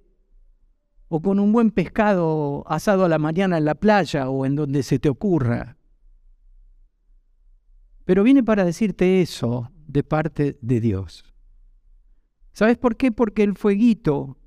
o 1.15 1.21
con 1.21 1.39
un 1.39 1.51
buen 1.51 1.69
pescado 1.69 2.63
asado 2.65 3.05
a 3.05 3.07
la 3.07 3.19
mañana 3.19 3.59
en 3.59 3.65
la 3.65 3.75
playa 3.75 4.31
o 4.31 4.47
en 4.47 4.55
donde 4.55 4.81
se 4.81 4.97
te 4.97 5.09
ocurra. 5.09 5.77
Pero 8.03 8.23
viene 8.23 8.41
para 8.41 8.65
decirte 8.65 9.21
eso 9.21 9.71
de 9.85 10.01
parte 10.01 10.57
de 10.59 10.81
Dios. 10.81 11.23
¿Sabes 12.51 12.79
por 12.79 12.97
qué? 12.97 13.11
Porque 13.11 13.43
el 13.43 13.53
fueguito 13.55 14.39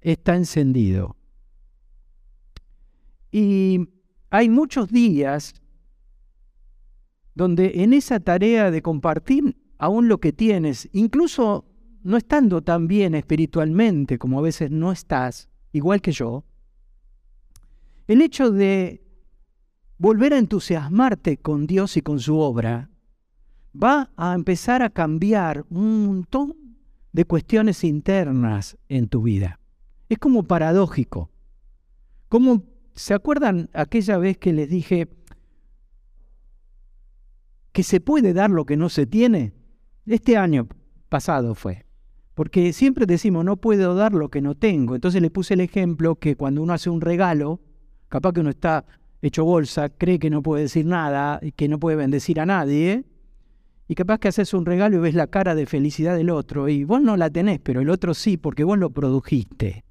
está 0.00 0.34
encendido. 0.34 1.18
Y 3.30 3.86
hay 4.30 4.48
muchos 4.48 4.88
días 4.88 5.52
donde 7.34 7.82
en 7.82 7.92
esa 7.92 8.18
tarea 8.18 8.70
de 8.70 8.80
compartir 8.80 9.58
aún 9.76 10.08
lo 10.08 10.20
que 10.20 10.32
tienes, 10.32 10.88
incluso 10.92 11.66
no 12.08 12.16
estando 12.16 12.62
tan 12.62 12.88
bien 12.88 13.14
espiritualmente 13.14 14.18
como 14.18 14.38
a 14.38 14.42
veces 14.42 14.70
no 14.70 14.92
estás, 14.92 15.50
igual 15.72 16.00
que 16.00 16.10
yo, 16.10 16.42
el 18.06 18.22
hecho 18.22 18.50
de 18.50 19.02
volver 19.98 20.32
a 20.32 20.38
entusiasmarte 20.38 21.36
con 21.36 21.66
Dios 21.66 21.98
y 21.98 22.00
con 22.00 22.18
su 22.18 22.38
obra 22.38 22.88
va 23.74 24.10
a 24.16 24.32
empezar 24.34 24.80
a 24.80 24.88
cambiar 24.88 25.66
un 25.68 26.06
montón 26.06 26.56
de 27.12 27.26
cuestiones 27.26 27.84
internas 27.84 28.78
en 28.88 29.08
tu 29.08 29.20
vida. 29.20 29.60
Es 30.08 30.16
como 30.16 30.44
paradójico. 30.44 31.30
Como, 32.30 32.62
¿se 32.94 33.12
acuerdan 33.12 33.68
aquella 33.74 34.16
vez 34.16 34.38
que 34.38 34.54
les 34.54 34.70
dije, 34.70 35.10
que 37.72 37.82
se 37.82 38.00
puede 38.00 38.32
dar 38.32 38.48
lo 38.48 38.64
que 38.64 38.78
no 38.78 38.88
se 38.88 39.04
tiene? 39.04 39.52
Este 40.06 40.38
año 40.38 40.68
pasado 41.10 41.54
fue. 41.54 41.87
Porque 42.38 42.72
siempre 42.72 43.04
decimos, 43.04 43.44
no 43.44 43.56
puedo 43.56 43.96
dar 43.96 44.12
lo 44.12 44.28
que 44.28 44.40
no 44.40 44.54
tengo. 44.54 44.94
Entonces 44.94 45.20
le 45.20 45.28
puse 45.28 45.54
el 45.54 45.60
ejemplo 45.60 46.14
que 46.14 46.36
cuando 46.36 46.62
uno 46.62 46.72
hace 46.72 46.88
un 46.88 47.00
regalo, 47.00 47.58
capaz 48.08 48.32
que 48.32 48.38
uno 48.38 48.50
está 48.50 48.84
hecho 49.20 49.44
bolsa, 49.44 49.88
cree 49.88 50.20
que 50.20 50.30
no 50.30 50.40
puede 50.40 50.62
decir 50.62 50.86
nada 50.86 51.40
que 51.56 51.66
no 51.66 51.80
puede 51.80 51.96
bendecir 51.96 52.38
a 52.38 52.46
nadie, 52.46 53.04
y 53.88 53.96
capaz 53.96 54.20
que 54.20 54.28
haces 54.28 54.54
un 54.54 54.66
regalo 54.66 54.98
y 54.98 55.00
ves 55.00 55.16
la 55.16 55.26
cara 55.26 55.56
de 55.56 55.66
felicidad 55.66 56.16
del 56.16 56.30
otro, 56.30 56.68
y 56.68 56.84
vos 56.84 57.02
no 57.02 57.16
la 57.16 57.28
tenés, 57.28 57.58
pero 57.58 57.80
el 57.80 57.90
otro 57.90 58.14
sí, 58.14 58.36
porque 58.36 58.62
vos 58.62 58.78
lo 58.78 58.90
produjiste. 58.90 59.84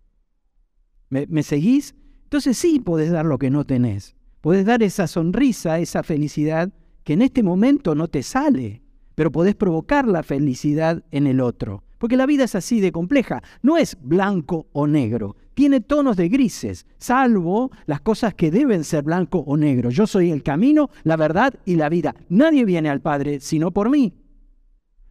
¿Me, 1.09 1.27
¿Me, 1.27 1.43
seguís? 1.43 1.95
Entonces 2.23 2.57
sí 2.57 2.79
podés 2.79 3.11
dar 3.11 3.25
lo 3.25 3.39
que 3.39 3.49
no 3.49 3.65
tenés. 3.65 4.15
Podés 4.39 4.65
dar 4.65 4.83
esa 4.83 5.07
sonrisa, 5.07 5.79
esa 5.79 6.01
felicidad 6.01 6.71
que 7.03 7.11
en 7.11 7.23
este 7.23 7.43
momento 7.43 7.93
no 7.93 8.07
te 8.07 8.23
sale, 8.23 8.83
pero 9.15 9.33
podés 9.33 9.55
provocar 9.55 10.07
la 10.07 10.23
felicidad 10.23 11.03
en 11.11 11.27
el 11.27 11.41
otro. 11.41 11.83
Porque 11.97 12.17
la 12.17 12.25
vida 12.25 12.43
es 12.43 12.55
así 12.55 12.79
de 12.79 12.91
compleja, 12.91 13.41
no 13.61 13.77
es 13.77 13.97
blanco 14.01 14.67
o 14.73 14.87
negro, 14.87 15.35
tiene 15.53 15.81
tonos 15.81 16.17
de 16.17 16.29
grises, 16.29 16.85
salvo 16.97 17.71
las 17.85 18.01
cosas 18.01 18.33
que 18.33 18.51
deben 18.51 18.83
ser 18.83 19.03
blanco 19.03 19.39
o 19.39 19.57
negro. 19.57 19.89
Yo 19.89 20.05
soy 20.05 20.31
el 20.31 20.43
camino, 20.43 20.89
la 21.03 21.15
verdad 21.15 21.55
y 21.65 21.75
la 21.75 21.89
vida. 21.89 22.15
Nadie 22.29 22.65
viene 22.65 22.89
al 22.89 23.01
Padre 23.01 23.39
sino 23.39 23.71
por 23.71 23.89
mí. 23.89 24.13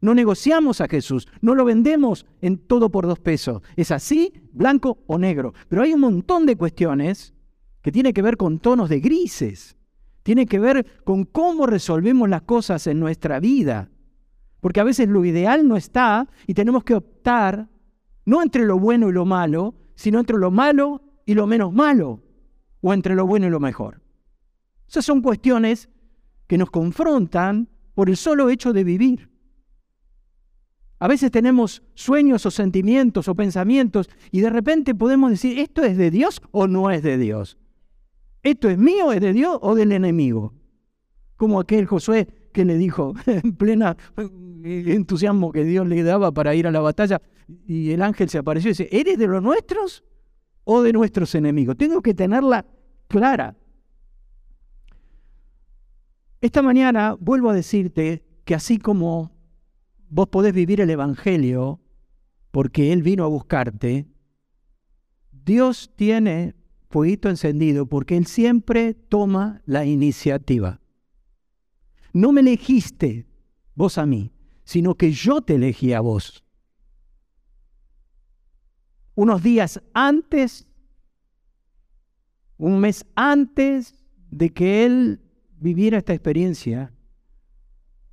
No 0.00 0.14
negociamos 0.14 0.80
a 0.80 0.88
Jesús, 0.88 1.26
no 1.40 1.54
lo 1.54 1.64
vendemos 1.64 2.26
en 2.40 2.58
todo 2.58 2.90
por 2.90 3.06
dos 3.06 3.18
pesos. 3.18 3.62
Es 3.76 3.90
así, 3.90 4.32
blanco 4.52 4.98
o 5.06 5.18
negro. 5.18 5.54
Pero 5.68 5.82
hay 5.82 5.94
un 5.94 6.00
montón 6.00 6.46
de 6.46 6.56
cuestiones 6.56 7.34
que 7.82 7.90
tienen 7.90 8.12
que 8.12 8.22
ver 8.22 8.36
con 8.36 8.60
tonos 8.60 8.88
de 8.88 9.00
grises 9.00 9.76
tiene 10.26 10.46
que 10.46 10.58
ver 10.58 10.84
con 11.04 11.22
cómo 11.22 11.66
resolvemos 11.66 12.28
las 12.28 12.42
cosas 12.42 12.88
en 12.88 12.98
nuestra 12.98 13.38
vida. 13.38 13.90
Porque 14.60 14.80
a 14.80 14.84
veces 14.84 15.08
lo 15.08 15.24
ideal 15.24 15.66
no 15.66 15.76
está 15.76 16.28
y 16.46 16.54
tenemos 16.54 16.84
que 16.84 16.94
optar 16.94 17.68
no 18.24 18.42
entre 18.42 18.64
lo 18.64 18.78
bueno 18.78 19.08
y 19.08 19.12
lo 19.12 19.24
malo, 19.24 19.74
sino 19.94 20.18
entre 20.18 20.36
lo 20.36 20.50
malo 20.50 21.02
y 21.24 21.34
lo 21.34 21.46
menos 21.46 21.72
malo, 21.72 22.22
o 22.80 22.92
entre 22.92 23.14
lo 23.14 23.26
bueno 23.26 23.46
y 23.46 23.50
lo 23.50 23.60
mejor. 23.60 24.02
Esas 24.88 25.04
son 25.04 25.22
cuestiones 25.22 25.88
que 26.46 26.58
nos 26.58 26.70
confrontan 26.70 27.68
por 27.94 28.08
el 28.08 28.16
solo 28.16 28.50
hecho 28.50 28.72
de 28.72 28.84
vivir. 28.84 29.30
A 30.98 31.08
veces 31.08 31.30
tenemos 31.30 31.82
sueños 31.94 32.46
o 32.46 32.50
sentimientos 32.50 33.28
o 33.28 33.34
pensamientos 33.34 34.08
y 34.30 34.40
de 34.40 34.50
repente 34.50 34.94
podemos 34.94 35.30
decir, 35.30 35.58
¿esto 35.58 35.82
es 35.82 35.96
de 35.96 36.10
Dios 36.10 36.40
o 36.52 36.66
no 36.66 36.90
es 36.90 37.02
de 37.02 37.18
Dios? 37.18 37.58
¿Esto 38.42 38.68
es 38.68 38.78
mío, 38.78 39.12
es 39.12 39.20
de 39.20 39.32
Dios 39.32 39.58
o 39.60 39.74
del 39.74 39.92
enemigo? 39.92 40.54
Como 41.36 41.60
aquel 41.60 41.86
Josué 41.86 42.28
que 42.56 42.64
le 42.64 42.78
dijo 42.78 43.12
en 43.26 43.54
plena 43.54 43.98
entusiasmo 44.64 45.52
que 45.52 45.62
Dios 45.62 45.86
le 45.86 46.02
daba 46.02 46.32
para 46.32 46.54
ir 46.54 46.66
a 46.66 46.70
la 46.70 46.80
batalla 46.80 47.20
y 47.66 47.90
el 47.90 48.00
ángel 48.00 48.30
se 48.30 48.38
apareció 48.38 48.70
y 48.70 48.72
dice, 48.72 48.88
¿eres 48.90 49.18
de 49.18 49.26
los 49.26 49.42
nuestros 49.42 50.02
o 50.64 50.82
de 50.82 50.94
nuestros 50.94 51.34
enemigos? 51.34 51.76
Tengo 51.76 52.00
que 52.00 52.14
tenerla 52.14 52.64
clara. 53.08 53.54
Esta 56.40 56.62
mañana 56.62 57.14
vuelvo 57.20 57.50
a 57.50 57.54
decirte 57.54 58.24
que 58.46 58.54
así 58.54 58.78
como 58.78 59.32
vos 60.08 60.28
podés 60.28 60.54
vivir 60.54 60.80
el 60.80 60.88
Evangelio 60.88 61.82
porque 62.52 62.90
Él 62.90 63.02
vino 63.02 63.24
a 63.24 63.28
buscarte, 63.28 64.06
Dios 65.30 65.90
tiene 65.94 66.54
fueguito 66.88 67.28
encendido 67.28 67.84
porque 67.84 68.16
Él 68.16 68.26
siempre 68.26 68.94
toma 68.94 69.60
la 69.66 69.84
iniciativa. 69.84 70.80
No 72.16 72.32
me 72.32 72.40
elegiste 72.40 73.26
vos 73.74 73.98
a 73.98 74.06
mí, 74.06 74.32
sino 74.64 74.94
que 74.94 75.12
yo 75.12 75.42
te 75.42 75.56
elegí 75.56 75.92
a 75.92 76.00
vos. 76.00 76.42
Unos 79.14 79.42
días 79.42 79.82
antes, 79.92 80.66
un 82.56 82.78
mes 82.78 83.04
antes 83.16 84.02
de 84.30 84.50
que 84.50 84.86
Él 84.86 85.20
viviera 85.58 85.98
esta 85.98 86.14
experiencia, 86.14 86.94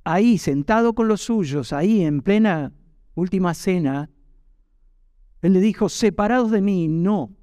ahí 0.04 0.36
sentado 0.36 0.94
con 0.94 1.08
los 1.08 1.22
suyos, 1.22 1.72
ahí 1.72 2.02
en 2.02 2.20
plena 2.20 2.74
última 3.14 3.54
cena, 3.54 4.10
Él 5.40 5.54
le 5.54 5.60
dijo, 5.60 5.88
separados 5.88 6.50
de 6.50 6.60
mí, 6.60 6.88
no. 6.88 7.34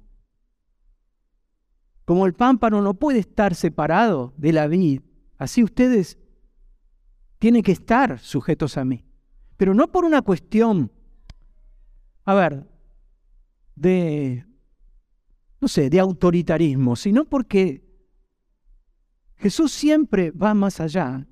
Como 2.04 2.24
el 2.24 2.34
pámpano 2.34 2.80
no 2.82 2.94
puede 2.94 3.18
estar 3.18 3.56
separado 3.56 4.32
de 4.36 4.52
la 4.52 4.68
vid, 4.68 5.00
así 5.38 5.64
ustedes 5.64 6.21
tienen 7.42 7.64
que 7.64 7.72
estar 7.72 8.20
sujetos 8.20 8.76
a 8.78 8.84
mí. 8.84 9.04
Pero 9.56 9.74
no 9.74 9.90
por 9.90 10.04
una 10.04 10.22
cuestión, 10.22 10.92
a 12.24 12.34
ver, 12.34 12.70
de, 13.74 14.46
no 15.60 15.66
sé, 15.66 15.90
de 15.90 15.98
autoritarismo, 15.98 16.94
sino 16.94 17.24
porque 17.24 17.82
Jesús 19.34 19.72
siempre 19.72 20.30
va 20.30 20.54
más 20.54 20.78
allá. 20.78 21.26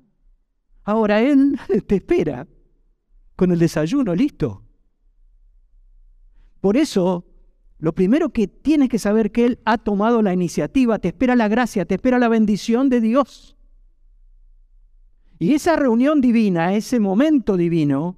Ahora 0.83 1.21
Él 1.21 1.57
te 1.87 1.95
espera 1.95 2.45
con 3.37 3.53
el 3.53 3.59
desayuno 3.59 4.13
listo. 4.13 4.65
Por 6.59 6.75
eso, 6.75 7.25
lo 7.77 7.95
primero 7.95 8.31
que 8.31 8.49
tienes 8.49 8.89
que 8.89 8.99
saber 8.99 9.31
que 9.31 9.45
Él 9.45 9.59
ha 9.63 9.77
tomado 9.77 10.21
la 10.21 10.33
iniciativa, 10.33 10.99
te 10.99 11.07
espera 11.07 11.37
la 11.37 11.47
gracia, 11.47 11.85
te 11.85 11.95
espera 11.95 12.19
la 12.19 12.27
bendición 12.27 12.89
de 12.89 12.99
Dios. 12.99 13.55
Y 15.41 15.55
esa 15.55 15.75
reunión 15.75 16.21
divina, 16.21 16.75
ese 16.75 16.99
momento 16.99 17.57
divino, 17.57 18.15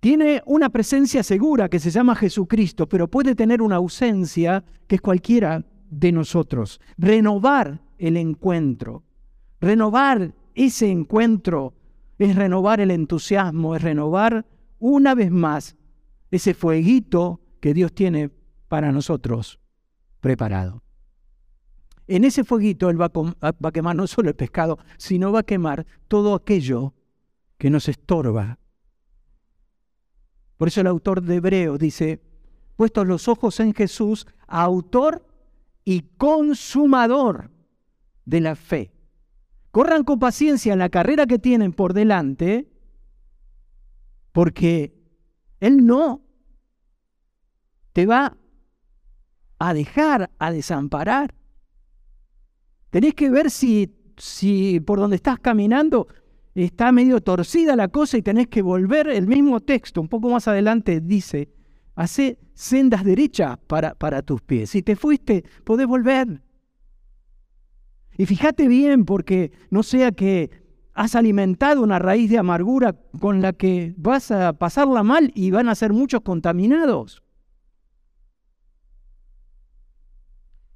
tiene 0.00 0.42
una 0.44 0.68
presencia 0.68 1.22
segura 1.22 1.70
que 1.70 1.78
se 1.78 1.90
llama 1.90 2.14
Jesucristo, 2.14 2.86
pero 2.86 3.08
puede 3.08 3.34
tener 3.34 3.62
una 3.62 3.76
ausencia 3.76 4.62
que 4.86 4.96
es 4.96 5.00
cualquiera 5.00 5.64
de 5.88 6.12
nosotros. 6.12 6.78
Renovar 6.98 7.80
el 7.96 8.18
encuentro. 8.18 9.02
Renovar 9.62 10.34
ese 10.54 10.90
encuentro 10.90 11.72
es 12.18 12.36
renovar 12.36 12.78
el 12.80 12.90
entusiasmo, 12.90 13.76
es 13.76 13.80
renovar 13.80 14.44
una 14.78 15.14
vez 15.14 15.30
más 15.30 15.78
ese 16.30 16.52
fueguito 16.52 17.40
que 17.60 17.72
Dios 17.72 17.94
tiene 17.94 18.28
para 18.68 18.92
nosotros 18.92 19.58
preparado. 20.20 20.82
En 22.08 22.24
ese 22.24 22.42
fueguito 22.42 22.88
Él 22.88 23.00
va 23.00 23.12
a, 23.40 23.52
va 23.52 23.72
quemar 23.72 23.94
no 23.94 24.06
solo 24.06 24.30
el 24.30 24.34
pescado, 24.34 24.78
sino 24.96 25.30
va 25.30 25.40
a 25.40 25.46
quemar 25.46 25.86
todo 26.08 26.34
aquello 26.34 26.94
que 27.58 27.68
nos 27.70 27.88
estorba. 27.88 28.58
Por 30.56 30.68
eso 30.68 30.80
el 30.80 30.86
autor 30.86 31.22
de 31.22 31.36
Hebreo 31.36 31.76
dice, 31.76 32.20
puestos 32.76 33.06
los 33.06 33.28
ojos 33.28 33.60
en 33.60 33.74
Jesús, 33.74 34.26
autor 34.46 35.26
y 35.84 36.02
consumador 36.16 37.50
de 38.24 38.40
la 38.40 38.56
fe. 38.56 38.90
Corran 39.70 40.02
con 40.02 40.18
paciencia 40.18 40.72
en 40.72 40.78
la 40.78 40.88
carrera 40.88 41.26
que 41.26 41.38
tienen 41.38 41.72
por 41.72 41.92
delante, 41.92 42.68
porque 44.32 44.94
Él 45.60 45.84
no 45.84 46.22
te 47.92 48.06
va 48.06 48.36
a 49.58 49.74
dejar, 49.74 50.30
a 50.38 50.52
desamparar. 50.52 51.34
Tenés 52.90 53.14
que 53.14 53.30
ver 53.30 53.50
si, 53.50 53.94
si 54.16 54.80
por 54.80 54.98
donde 54.98 55.16
estás 55.16 55.38
caminando 55.38 56.08
está 56.54 56.90
medio 56.90 57.20
torcida 57.20 57.76
la 57.76 57.88
cosa 57.88 58.16
y 58.16 58.22
tenés 58.22 58.48
que 58.48 58.62
volver 58.62 59.08
el 59.08 59.26
mismo 59.26 59.60
texto. 59.60 60.00
Un 60.00 60.08
poco 60.08 60.28
más 60.28 60.48
adelante 60.48 61.00
dice, 61.00 61.50
hace 61.94 62.38
sendas 62.54 63.04
derechas 63.04 63.58
para, 63.66 63.94
para 63.94 64.22
tus 64.22 64.40
pies. 64.42 64.70
Si 64.70 64.82
te 64.82 64.96
fuiste, 64.96 65.44
podés 65.64 65.86
volver. 65.86 66.42
Y 68.16 68.26
fíjate 68.26 68.66
bien, 68.66 69.04
porque 69.04 69.52
no 69.70 69.84
sea 69.84 70.10
que 70.10 70.50
has 70.94 71.14
alimentado 71.14 71.82
una 71.82 72.00
raíz 72.00 72.28
de 72.28 72.38
amargura 72.38 72.96
con 73.20 73.40
la 73.40 73.52
que 73.52 73.94
vas 73.96 74.32
a 74.32 74.54
pasarla 74.54 75.04
mal 75.04 75.30
y 75.36 75.52
van 75.52 75.68
a 75.68 75.76
ser 75.76 75.92
muchos 75.92 76.22
contaminados. 76.22 77.22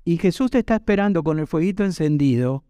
Y 0.04 0.18
Jesús 0.18 0.50
te 0.50 0.58
está 0.58 0.76
esperando 0.76 1.22
con 1.22 1.38
el 1.38 1.46
fueguito 1.46 1.84
encendido, 1.84 2.64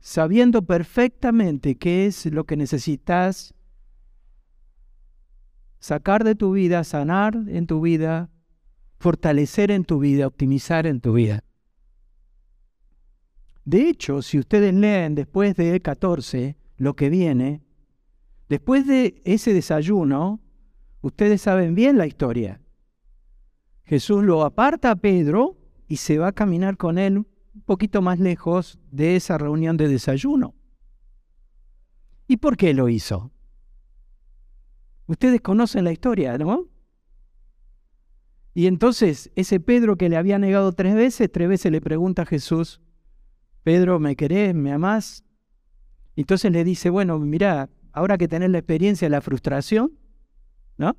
sabiendo 0.00 0.62
perfectamente 0.62 1.76
qué 1.76 2.06
es 2.06 2.26
lo 2.26 2.44
que 2.44 2.56
necesitas 2.56 3.54
sacar 5.78 6.24
de 6.24 6.34
tu 6.34 6.52
vida, 6.52 6.82
sanar 6.84 7.36
en 7.48 7.66
tu 7.66 7.82
vida, 7.82 8.30
fortalecer 8.98 9.70
en 9.70 9.84
tu 9.84 9.98
vida, 9.98 10.26
optimizar 10.26 10.86
en 10.86 11.00
tu 11.00 11.12
vida. 11.12 11.44
De 13.66 13.88
hecho, 13.88 14.22
si 14.22 14.38
ustedes 14.38 14.72
leen 14.74 15.14
después 15.14 15.56
de 15.56 15.80
14 15.80 16.56
lo 16.76 16.96
que 16.96 17.10
viene, 17.10 17.62
después 18.48 18.86
de 18.86 19.20
ese 19.24 19.52
desayuno, 19.52 20.40
ustedes 21.02 21.42
saben 21.42 21.74
bien 21.74 21.98
la 21.98 22.06
historia. 22.06 22.60
Jesús 23.84 24.24
lo 24.24 24.44
aparta 24.44 24.90
a 24.90 24.96
Pedro 24.96 25.56
y 25.88 25.96
se 25.96 26.18
va 26.18 26.28
a 26.28 26.32
caminar 26.32 26.76
con 26.76 26.98
él 26.98 27.18
un 27.18 27.62
poquito 27.64 28.02
más 28.02 28.18
lejos 28.18 28.78
de 28.90 29.16
esa 29.16 29.38
reunión 29.38 29.76
de 29.76 29.88
desayuno. 29.88 30.54
¿Y 32.26 32.38
por 32.38 32.56
qué 32.56 32.72
lo 32.72 32.88
hizo? 32.88 33.30
Ustedes 35.06 35.40
conocen 35.42 35.84
la 35.84 35.92
historia, 35.92 36.38
¿no? 36.38 36.68
Y 38.54 38.66
entonces 38.66 39.30
ese 39.34 39.60
Pedro 39.60 39.96
que 39.96 40.08
le 40.08 40.16
había 40.16 40.38
negado 40.38 40.72
tres 40.72 40.94
veces, 40.94 41.30
tres 41.30 41.48
veces 41.48 41.70
le 41.70 41.80
pregunta 41.80 42.22
a 42.22 42.26
Jesús, 42.26 42.80
Pedro, 43.62 43.98
¿me 43.98 44.16
querés? 44.16 44.54
¿Me 44.54 44.72
amás? 44.72 45.24
Entonces 46.16 46.52
le 46.52 46.64
dice, 46.64 46.88
bueno, 46.88 47.18
mira, 47.18 47.68
ahora 47.92 48.16
que 48.16 48.28
tenés 48.28 48.50
la 48.50 48.58
experiencia 48.58 49.06
de 49.06 49.10
la 49.10 49.20
frustración, 49.20 49.98
¿no? 50.78 50.96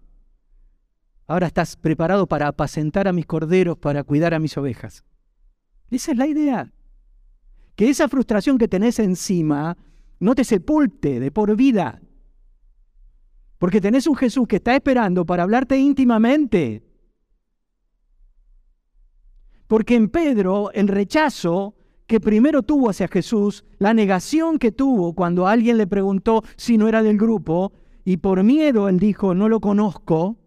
Ahora 1.27 1.47
estás 1.47 1.75
preparado 1.75 2.27
para 2.27 2.47
apacentar 2.47 3.07
a 3.07 3.13
mis 3.13 3.25
corderos, 3.25 3.77
para 3.77 4.03
cuidar 4.03 4.33
a 4.33 4.39
mis 4.39 4.57
ovejas. 4.57 5.03
Esa 5.89 6.11
es 6.11 6.17
la 6.17 6.27
idea. 6.27 6.71
Que 7.75 7.89
esa 7.89 8.07
frustración 8.07 8.57
que 8.57 8.67
tenés 8.67 8.99
encima 8.99 9.77
no 10.19 10.35
te 10.35 10.43
sepulte 10.43 11.19
de 11.19 11.31
por 11.31 11.55
vida. 11.55 12.01
Porque 13.57 13.81
tenés 13.81 14.05
un 14.07 14.15
Jesús 14.15 14.47
que 14.47 14.57
está 14.57 14.75
esperando 14.75 15.25
para 15.25 15.43
hablarte 15.43 15.77
íntimamente. 15.77 16.83
Porque 19.67 19.95
en 19.95 20.09
Pedro 20.09 20.71
el 20.73 20.87
rechazo 20.87 21.75
que 22.05 22.19
primero 22.19 22.61
tuvo 22.61 22.91
hacia 22.91 23.07
Jesús, 23.07 23.65
la 23.79 23.95
negación 23.95 24.59
que 24.59 24.71
tuvo 24.71 25.13
cuando 25.13 25.47
alguien 25.47 25.77
le 25.77 25.87
preguntó 25.87 26.43
si 26.55 26.77
no 26.77 26.87
era 26.87 27.01
del 27.01 27.17
grupo, 27.17 27.73
y 28.03 28.17
por 28.17 28.43
miedo 28.43 28.87
él 28.87 28.99
dijo, 28.99 29.33
no 29.33 29.49
lo 29.49 29.59
conozco, 29.59 30.37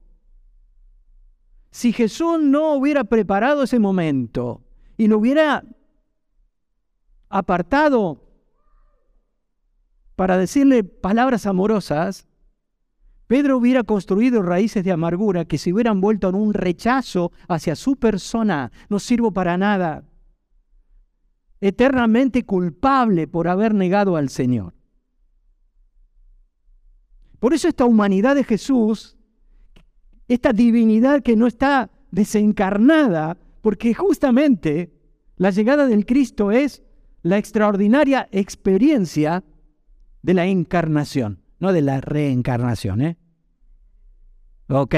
si 1.71 1.93
Jesús 1.93 2.41
no 2.41 2.75
hubiera 2.75 3.05
preparado 3.05 3.63
ese 3.63 3.79
momento 3.79 4.63
y 4.97 5.07
lo 5.07 5.19
hubiera 5.19 5.65
apartado 7.29 8.25
para 10.17 10.39
decirle 10.39 10.83
palabras 10.83 11.47
amorosas, 11.47 12.27
Pedro 13.29 13.59
hubiera 13.59 13.85
construido 13.85 14.43
raíces 14.43 14.83
de 14.83 14.91
amargura 14.91 15.45
que 15.45 15.59
se 15.59 15.73
hubieran 15.73 16.01
vuelto 16.01 16.31
en 16.31 16.35
un 16.35 16.55
rechazo 16.55 17.31
hacia 17.47 17.77
su 17.77 17.97
persona. 17.97 18.73
No 18.89 18.99
sirvo 18.99 19.33
para 19.33 19.59
nada. 19.59 20.05
Eternamente 21.61 22.47
culpable 22.47 23.29
por 23.29 23.47
haber 23.47 23.75
negado 23.75 24.17
al 24.17 24.31
Señor. 24.31 24.73
Por 27.39 27.53
eso 27.53 27.69
esta 27.69 27.85
humanidad 27.85 28.35
de 28.35 28.45
Jesús, 28.45 29.18
esta 30.29 30.53
divinidad 30.53 31.23
que 31.23 31.37
no 31.37 31.47
está 31.47 31.91
desencarnada, 32.11 33.37
porque 33.63 33.95
justamente 33.95 34.93
la 35.37 35.51
llegada 35.51 35.87
del 35.87 36.07
Cristo 36.07 36.51
es 36.53 36.83
la 37.23 37.39
extraordinaria 37.39 38.29
experiencia 38.31 39.43
de 40.23 40.35
la 40.35 40.47
encarnación 40.47 41.43
no 41.59 41.73
de 41.73 41.83
la 41.83 42.01
reencarnación, 42.01 43.03
¿eh? 43.03 43.19
¿Ok? 44.69 44.95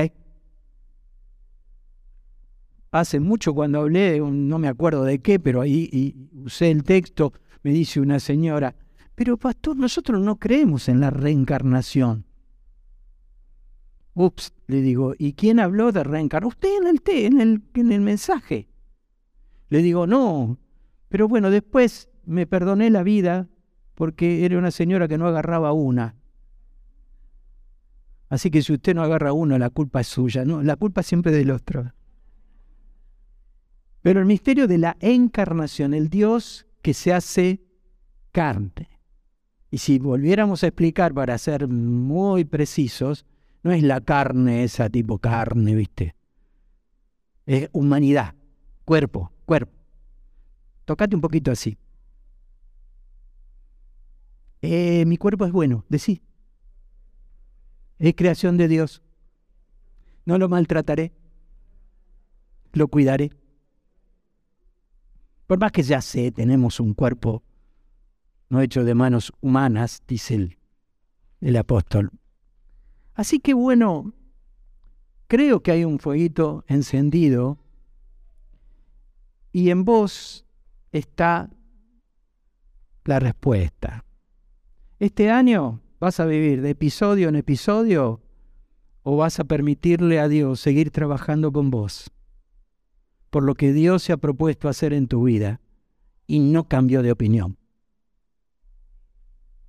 Hace 2.90 3.20
mucho 3.20 3.54
cuando 3.54 3.80
hablé, 3.80 4.18
no 4.20 4.58
me 4.58 4.68
acuerdo 4.68 5.04
de 5.04 5.20
qué, 5.20 5.38
pero 5.38 5.60
ahí 5.60 6.28
usé 6.44 6.70
el 6.70 6.82
texto, 6.82 7.32
me 7.62 7.70
dice 7.70 8.00
una 8.00 8.18
señora, 8.18 8.74
pero 9.14 9.36
pastor, 9.36 9.76
nosotros 9.76 10.20
no 10.20 10.36
creemos 10.36 10.88
en 10.88 11.00
la 11.00 11.10
reencarnación. 11.10 12.26
Ups, 14.14 14.52
le 14.70 14.82
digo, 14.82 15.14
¿y 15.18 15.34
quién 15.34 15.60
habló 15.60 15.92
de 15.92 16.04
reencarnación? 16.04 16.48
Usted 16.48 16.76
en 16.76 16.86
el, 16.86 17.02
en 17.06 17.40
el, 17.40 17.62
en 17.74 17.92
el 17.92 18.00
mensaje. 18.00 18.68
Le 19.68 19.82
digo, 19.82 20.06
no, 20.06 20.58
pero 21.08 21.28
bueno, 21.28 21.50
después 21.50 22.08
me 22.24 22.46
perdoné 22.46 22.90
la 22.90 23.02
vida 23.02 23.48
porque 23.94 24.44
era 24.44 24.58
una 24.58 24.70
señora 24.70 25.08
que 25.08 25.18
no 25.18 25.26
agarraba 25.26 25.72
una. 25.72 26.16
Así 28.28 28.50
que 28.50 28.62
si 28.62 28.72
usted 28.72 28.94
no 28.94 29.02
agarra 29.02 29.32
uno, 29.32 29.58
la 29.58 29.70
culpa 29.70 30.00
es 30.00 30.06
suya, 30.06 30.44
¿no? 30.44 30.62
La 30.62 30.76
culpa 30.76 31.02
siempre 31.02 31.32
del 31.32 31.50
otro. 31.50 31.92
Pero 34.02 34.20
el 34.20 34.26
misterio 34.26 34.68
de 34.68 34.78
la 34.78 34.96
encarnación, 35.00 35.94
el 35.94 36.08
Dios 36.08 36.66
que 36.80 36.94
se 36.94 37.12
hace 37.12 37.60
carne. 38.32 38.88
Y 39.70 39.78
si 39.78 39.98
volviéramos 39.98 40.62
a 40.62 40.68
explicar 40.68 41.12
para 41.12 41.36
ser 41.38 41.68
muy 41.68 42.44
precisos, 42.44 43.26
no 43.62 43.72
es 43.72 43.82
la 43.82 44.00
carne 44.00 44.64
esa 44.64 44.88
tipo 44.88 45.18
carne, 45.18 45.74
¿viste? 45.74 46.14
Es 47.46 47.68
humanidad, 47.72 48.34
cuerpo, 48.84 49.32
cuerpo. 49.44 49.72
Tocate 50.84 51.14
un 51.14 51.20
poquito 51.20 51.50
así. 51.50 51.78
Eh, 54.62 55.04
mi 55.06 55.16
cuerpo 55.16 55.46
es 55.46 55.52
bueno, 55.52 55.84
decí. 55.88 56.22
Es 57.98 58.14
creación 58.14 58.56
de 58.56 58.68
Dios. 58.68 59.02
No 60.24 60.38
lo 60.38 60.48
maltrataré. 60.48 61.12
Lo 62.72 62.88
cuidaré. 62.88 63.30
Por 65.46 65.58
más 65.58 65.72
que 65.72 65.82
ya 65.82 66.00
sé, 66.00 66.30
tenemos 66.30 66.78
un 66.80 66.94
cuerpo 66.94 67.42
no 68.50 68.60
hecho 68.60 68.84
de 68.84 68.94
manos 68.94 69.32
humanas, 69.40 70.02
dice 70.06 70.34
el, 70.34 70.58
el 71.40 71.56
apóstol. 71.56 72.10
Así 73.14 73.40
que 73.40 73.54
bueno, 73.54 74.12
creo 75.26 75.62
que 75.62 75.72
hay 75.72 75.84
un 75.84 75.98
fueguito 75.98 76.64
encendido 76.68 77.58
y 79.52 79.70
en 79.70 79.84
vos 79.84 80.46
está 80.92 81.50
la 83.04 83.18
respuesta. 83.18 84.04
Este 84.98 85.30
año 85.30 85.80
¿Vas 86.00 86.18
a 86.18 86.24
vivir 86.24 86.62
de 86.62 86.70
episodio 86.70 87.28
en 87.28 87.36
episodio 87.36 88.22
o 89.02 89.18
vas 89.18 89.38
a 89.38 89.44
permitirle 89.44 90.18
a 90.18 90.28
Dios 90.28 90.58
seguir 90.58 90.90
trabajando 90.90 91.52
con 91.52 91.70
vos 91.70 92.10
por 93.28 93.44
lo 93.44 93.54
que 93.54 93.74
Dios 93.74 94.02
se 94.02 94.14
ha 94.14 94.16
propuesto 94.16 94.68
hacer 94.68 94.94
en 94.94 95.06
tu 95.06 95.24
vida 95.24 95.60
y 96.26 96.40
no 96.40 96.68
cambió 96.68 97.02
de 97.02 97.12
opinión? 97.12 97.58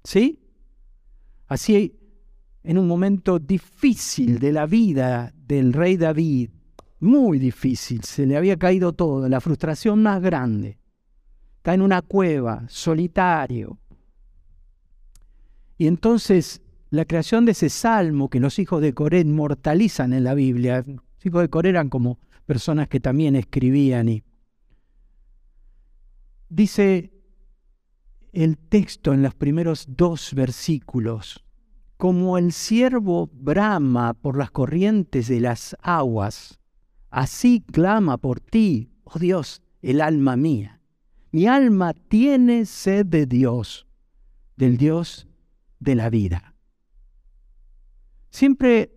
¿Sí? 0.05 0.39
Así, 1.47 1.99
en 2.63 2.77
un 2.77 2.87
momento 2.87 3.39
difícil 3.39 4.39
de 4.39 4.51
la 4.51 4.65
vida 4.65 5.33
del 5.35 5.73
rey 5.73 5.97
David, 5.97 6.49
muy 6.99 7.39
difícil, 7.39 8.03
se 8.03 8.25
le 8.25 8.37
había 8.37 8.57
caído 8.57 8.93
todo, 8.93 9.27
la 9.27 9.41
frustración 9.41 10.03
más 10.03 10.21
grande. 10.21 10.77
Está 11.57 11.73
en 11.73 11.81
una 11.81 12.01
cueva, 12.01 12.65
solitario, 12.67 13.79
y 15.81 15.87
entonces 15.87 16.61
la 16.91 17.05
creación 17.05 17.43
de 17.43 17.53
ese 17.53 17.67
salmo 17.67 18.29
que 18.29 18.39
los 18.39 18.59
hijos 18.59 18.83
de 18.83 18.93
Coré 18.93 19.25
mortalizan 19.25 20.13
en 20.13 20.23
la 20.23 20.35
Biblia, 20.35 20.85
los 20.85 21.25
hijos 21.25 21.41
de 21.41 21.49
Coré 21.49 21.69
eran 21.69 21.89
como 21.89 22.19
personas 22.45 22.87
que 22.87 22.99
también 22.99 23.35
escribían 23.35 24.07
y 24.07 24.23
dice 26.49 27.11
el 28.31 28.59
texto 28.59 29.11
en 29.11 29.23
los 29.23 29.33
primeros 29.33 29.87
dos 29.89 30.35
versículos, 30.35 31.43
como 32.01 32.39
el 32.39 32.51
siervo 32.51 33.29
brama 33.31 34.15
por 34.15 34.35
las 34.35 34.49
corrientes 34.49 35.27
de 35.27 35.39
las 35.39 35.77
aguas, 35.83 36.59
así 37.11 37.61
clama 37.61 38.17
por 38.17 38.39
ti, 38.39 38.89
oh 39.03 39.19
Dios, 39.19 39.61
el 39.83 40.01
alma 40.01 40.35
mía. 40.35 40.81
Mi 41.31 41.45
alma 41.45 41.93
tiene 41.93 42.65
sed 42.65 43.05
de 43.05 43.27
Dios, 43.27 43.85
del 44.57 44.77
Dios 44.77 45.27
de 45.79 45.93
la 45.93 46.09
vida. 46.09 46.55
Siempre 48.31 48.91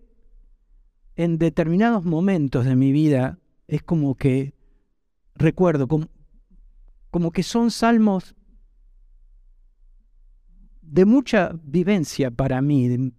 en 1.15 1.37
determinados 1.37 2.05
momentos 2.05 2.65
de 2.65 2.75
mi 2.75 2.91
vida 2.91 3.37
es 3.67 3.83
como 3.83 4.15
que 4.15 4.55
recuerdo, 5.35 5.87
como, 5.87 6.07
como 7.11 7.29
que 7.29 7.43
son 7.43 7.69
salmos 7.69 8.34
de 10.85 11.05
mucha 11.05 11.51
vivencia 11.63 12.31
para 12.31 12.61
mí, 12.61 13.11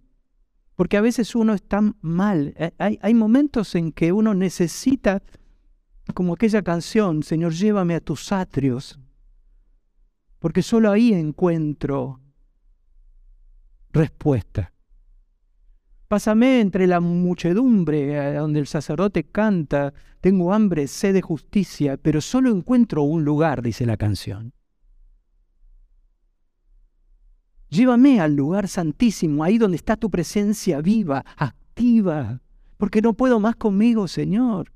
porque 0.75 0.97
a 0.97 1.01
veces 1.01 1.35
uno 1.35 1.53
está 1.53 1.81
mal. 2.01 2.53
Eh, 2.57 2.71
hay, 2.77 2.99
hay, 3.01 3.13
momentos 3.13 3.75
en 3.75 3.91
que 3.91 4.11
uno 4.11 4.33
necesita, 4.33 5.21
como 6.13 6.33
aquella 6.33 6.61
canción, 6.61 7.23
Señor, 7.23 7.53
llévame 7.53 7.95
a 7.95 8.01
tus 8.01 8.31
atrios, 8.31 8.99
porque 10.39 10.61
solo 10.61 10.91
ahí 10.91 11.13
encuentro 11.13 12.21
respuesta. 13.91 14.73
Pásame 16.07 16.61
entre 16.61 16.87
la 16.87 17.01
muchedumbre 17.01 18.13
eh, 18.13 18.33
donde 18.35 18.61
el 18.61 18.67
sacerdote 18.67 19.25
canta, 19.25 19.93
tengo 20.21 20.53
hambre, 20.53 20.87
sed 20.87 21.13
de 21.13 21.21
justicia, 21.21 21.97
pero 21.97 22.21
solo 22.21 22.49
encuentro 22.49 23.03
un 23.03 23.25
lugar, 23.25 23.61
dice 23.61 23.85
la 23.85 23.97
canción. 23.97 24.53
Llévame 27.77 28.19
al 28.19 28.35
lugar 28.35 28.67
santísimo, 28.67 29.43
ahí 29.43 29.59
donde 29.59 29.77
está 29.77 29.95
tu 29.95 30.09
presencia 30.09 30.81
viva, 30.81 31.23
activa, 31.35 32.41
porque 32.75 33.03
no 33.03 33.13
puedo 33.13 33.39
más 33.39 33.55
conmigo, 33.55 34.07
Señor. 34.07 34.73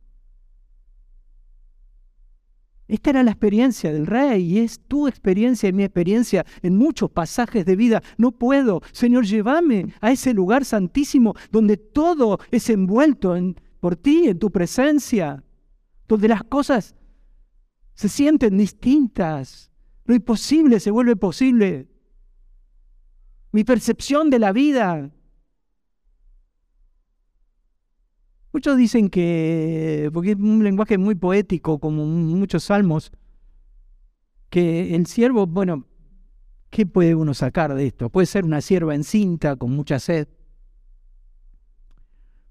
Esta 2.88 3.10
era 3.10 3.24
la 3.24 3.32
experiencia 3.32 3.92
del 3.92 4.06
rey 4.06 4.44
y 4.44 4.60
es 4.60 4.82
tu 4.82 5.08
experiencia 5.08 5.68
y 5.68 5.74
mi 5.74 5.84
experiencia 5.84 6.46
en 6.62 6.78
muchos 6.78 7.10
pasajes 7.10 7.66
de 7.66 7.76
vida. 7.76 8.04
No 8.20 8.34
puedo, 8.34 8.84
Señor, 8.92 9.26
llévame 9.26 9.96
a 10.00 10.12
ese 10.12 10.36
lugar 10.36 10.64
santísimo 10.64 11.34
donde 11.52 11.78
todo 11.78 12.38
es 12.52 12.70
envuelto 12.70 13.36
en, 13.36 13.56
por 13.80 13.96
ti, 13.96 14.28
en 14.28 14.38
tu 14.38 14.52
presencia, 14.52 15.44
donde 16.08 16.28
las 16.28 16.44
cosas 16.44 16.94
se 17.96 18.10
sienten 18.10 18.60
distintas. 18.60 19.72
Lo 20.06 20.14
imposible 20.14 20.80
se 20.80 20.92
vuelve 20.92 21.16
posible. 21.16 21.88
Mi 23.52 23.64
percepción 23.64 24.30
de 24.30 24.40
la 24.40 24.52
vida 24.52 25.12
Muchos 28.54 28.76
dicen 28.76 29.10
que, 29.10 30.10
porque 30.14 30.32
es 30.32 30.38
un 30.38 30.64
lenguaje 30.64 30.98
muy 30.98 31.16
poético, 31.16 31.80
como 31.80 32.06
muchos 32.06 32.66
salmos, 32.66 33.12
que 34.50 34.94
el 34.94 35.06
siervo, 35.06 35.48
bueno, 35.48 35.86
¿qué 36.70 36.86
puede 36.86 37.16
uno 37.16 37.34
sacar 37.34 37.74
de 37.74 37.88
esto? 37.88 38.10
Puede 38.10 38.26
ser 38.26 38.44
una 38.44 38.60
sierva 38.60 38.94
encinta 38.94 39.56
con 39.56 39.72
mucha 39.72 40.00
sed. 40.00 40.28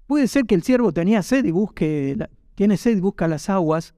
Puede 0.07 0.27
ser 0.27 0.45
que 0.45 0.55
el 0.55 0.63
siervo 0.63 0.91
tenía 0.91 1.21
sed 1.21 1.45
y 1.45 1.51
busque, 1.51 2.17
tiene 2.55 2.77
sed 2.77 2.97
y 2.97 3.01
busca 3.01 3.27
las 3.27 3.47
aguas. 3.49 3.93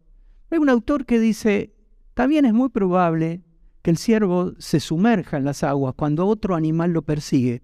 Hay 0.52 0.58
un 0.58 0.70
autor 0.70 1.06
que 1.06 1.20
dice, 1.20 1.74
también 2.14 2.44
es 2.44 2.54
muy 2.54 2.68
probable 2.68 3.44
que 3.84 3.92
el 3.92 3.98
siervo 3.98 4.54
se 4.58 4.80
sumerja 4.80 5.38
en 5.38 5.46
las 5.46 5.62
aguas 5.62 5.94
cuando 5.96 6.26
otro 6.26 6.56
animal 6.56 6.92
lo 6.92 7.04
persigue, 7.04 7.62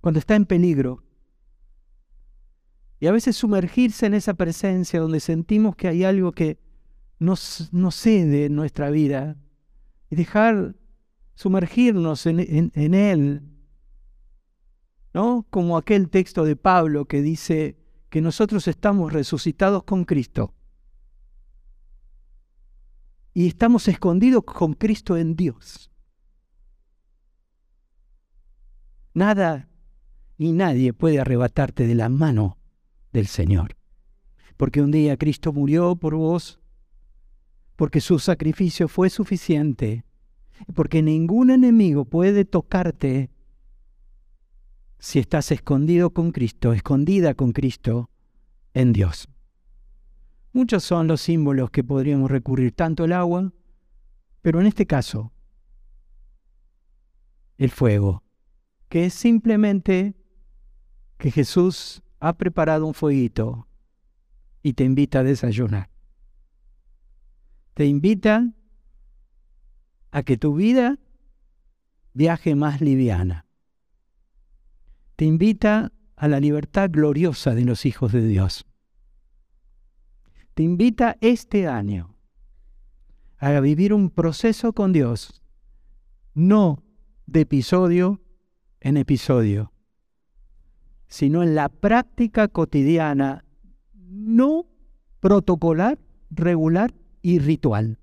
cuando 0.00 0.18
está 0.18 0.34
en 0.34 0.46
peligro. 0.46 1.04
Y 2.98 3.08
a 3.08 3.12
veces 3.12 3.36
sumergirse 3.36 4.06
en 4.06 4.14
esa 4.14 4.32
presencia 4.32 5.00
donde 5.00 5.20
sentimos 5.20 5.76
que 5.76 5.88
hay 5.88 6.04
algo 6.04 6.32
que 6.32 6.58
nos, 7.18 7.70
nos 7.72 7.94
cede 7.96 8.46
en 8.46 8.54
nuestra 8.54 8.88
vida 8.88 9.36
y 10.08 10.16
dejar 10.16 10.76
sumergirnos 11.34 12.24
en, 12.24 12.70
en 12.74 12.94
Él 12.94 13.52
¿no? 15.14 15.46
Como 15.50 15.76
aquel 15.76 16.08
texto 16.08 16.44
de 16.44 16.56
Pablo 16.56 17.06
que 17.06 17.22
dice 17.22 17.76
que 18.08 18.20
nosotros 18.20 18.68
estamos 18.68 19.12
resucitados 19.12 19.84
con 19.84 20.04
Cristo 20.04 20.54
y 23.34 23.46
estamos 23.46 23.88
escondidos 23.88 24.44
con 24.44 24.74
Cristo 24.74 25.16
en 25.16 25.36
Dios. 25.36 25.90
Nada 29.14 29.68
ni 30.38 30.52
nadie 30.52 30.92
puede 30.92 31.20
arrebatarte 31.20 31.86
de 31.86 31.94
la 31.94 32.08
mano 32.08 32.58
del 33.12 33.26
Señor. 33.26 33.76
Porque 34.56 34.82
un 34.82 34.90
día 34.90 35.16
Cristo 35.16 35.52
murió 35.52 35.96
por 35.96 36.14
vos, 36.14 36.60
porque 37.76 38.00
su 38.00 38.18
sacrificio 38.18 38.88
fue 38.88 39.10
suficiente, 39.10 40.04
porque 40.74 41.02
ningún 41.02 41.50
enemigo 41.50 42.04
puede 42.04 42.44
tocarte 42.44 43.30
si 44.98 45.18
estás 45.18 45.50
escondido 45.50 46.10
con 46.10 46.30
Cristo, 46.30 46.72
escondida 46.72 47.34
con 47.34 47.52
Cristo 47.52 48.10
en 48.72 48.92
Dios. 48.92 49.28
Muchos 50.52 50.84
son 50.84 51.06
los 51.08 51.22
símbolos 51.22 51.70
que 51.70 51.82
podríamos 51.82 52.30
recurrir, 52.30 52.72
tanto 52.72 53.04
el 53.04 53.12
agua, 53.12 53.52
pero 54.42 54.60
en 54.60 54.66
este 54.66 54.86
caso, 54.86 55.32
el 57.56 57.70
fuego, 57.70 58.22
que 58.90 59.06
es 59.06 59.14
simplemente 59.14 60.14
que 61.16 61.30
Jesús 61.30 62.02
ha 62.20 62.36
preparado 62.36 62.86
un 62.86 62.92
fueguito 62.92 63.66
y 64.62 64.74
te 64.74 64.84
invita 64.84 65.20
a 65.20 65.24
desayunar. 65.24 65.88
Te 67.72 67.86
invita 67.86 68.52
a 70.10 70.22
que 70.22 70.36
tu 70.36 70.54
vida 70.54 70.98
viaje 72.12 72.54
más 72.54 72.82
liviana. 72.82 73.46
Te 75.16 75.24
invita 75.24 75.92
a 76.14 76.28
la 76.28 76.40
libertad 76.40 76.90
gloriosa 76.90 77.54
de 77.54 77.64
los 77.64 77.86
hijos 77.86 78.12
de 78.12 78.26
Dios 78.26 78.66
te 80.54 80.62
invita 80.62 81.16
este 81.20 81.66
año 81.66 82.14
a 83.38 83.58
vivir 83.60 83.92
un 83.92 84.10
proceso 84.10 84.72
con 84.72 84.92
Dios, 84.92 85.42
no 86.34 86.82
de 87.26 87.40
episodio 87.40 88.20
en 88.80 88.96
episodio, 88.96 89.72
sino 91.06 91.42
en 91.42 91.54
la 91.54 91.68
práctica 91.68 92.48
cotidiana, 92.48 93.44
no 93.94 94.66
protocolar, 95.20 95.98
regular 96.30 96.94
y 97.22 97.38
ritual. 97.38 97.98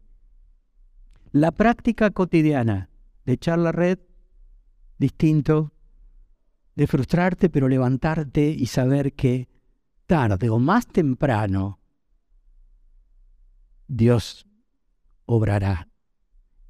La 1.31 1.51
práctica 1.51 2.09
cotidiana 2.09 2.89
de 3.25 3.33
echar 3.33 3.59
la 3.59 3.71
red 3.71 3.99
distinto, 4.97 5.71
de 6.75 6.87
frustrarte 6.87 7.49
pero 7.49 7.67
levantarte 7.67 8.49
y 8.49 8.65
saber 8.65 9.13
que 9.13 9.47
tarde 10.07 10.49
o 10.49 10.59
más 10.59 10.87
temprano 10.87 11.78
Dios 13.89 14.45
obrará. 15.25 15.89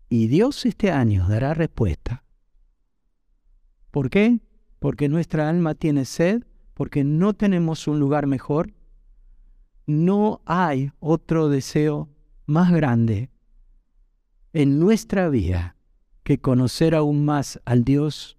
Y 0.07 0.27
Dios 0.27 0.65
este 0.65 0.89
año 0.89 1.27
dará 1.27 1.53
respuesta. 1.53 2.23
¿Por 3.91 4.09
qué? 4.09 4.39
Porque 4.79 5.09
nuestra 5.09 5.49
alma 5.49 5.75
tiene 5.75 6.05
sed, 6.05 6.45
porque 6.73 7.03
no 7.03 7.33
tenemos 7.33 7.87
un 7.87 7.99
lugar 7.99 8.25
mejor. 8.25 8.73
No 9.85 10.41
hay 10.45 10.91
otro 10.99 11.49
deseo 11.49 12.09
más 12.45 12.71
grande 12.71 13.29
en 14.53 14.79
nuestra 14.79 15.29
vida 15.29 15.75
que 16.23 16.39
conocer 16.39 16.95
aún 16.95 17.25
más 17.25 17.59
al 17.65 17.83
Dios 17.83 18.37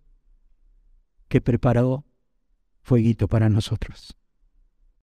que 1.29 1.41
preparó 1.41 2.05
fueguito 2.81 3.29
para 3.29 3.51
nosotros. 3.51 4.17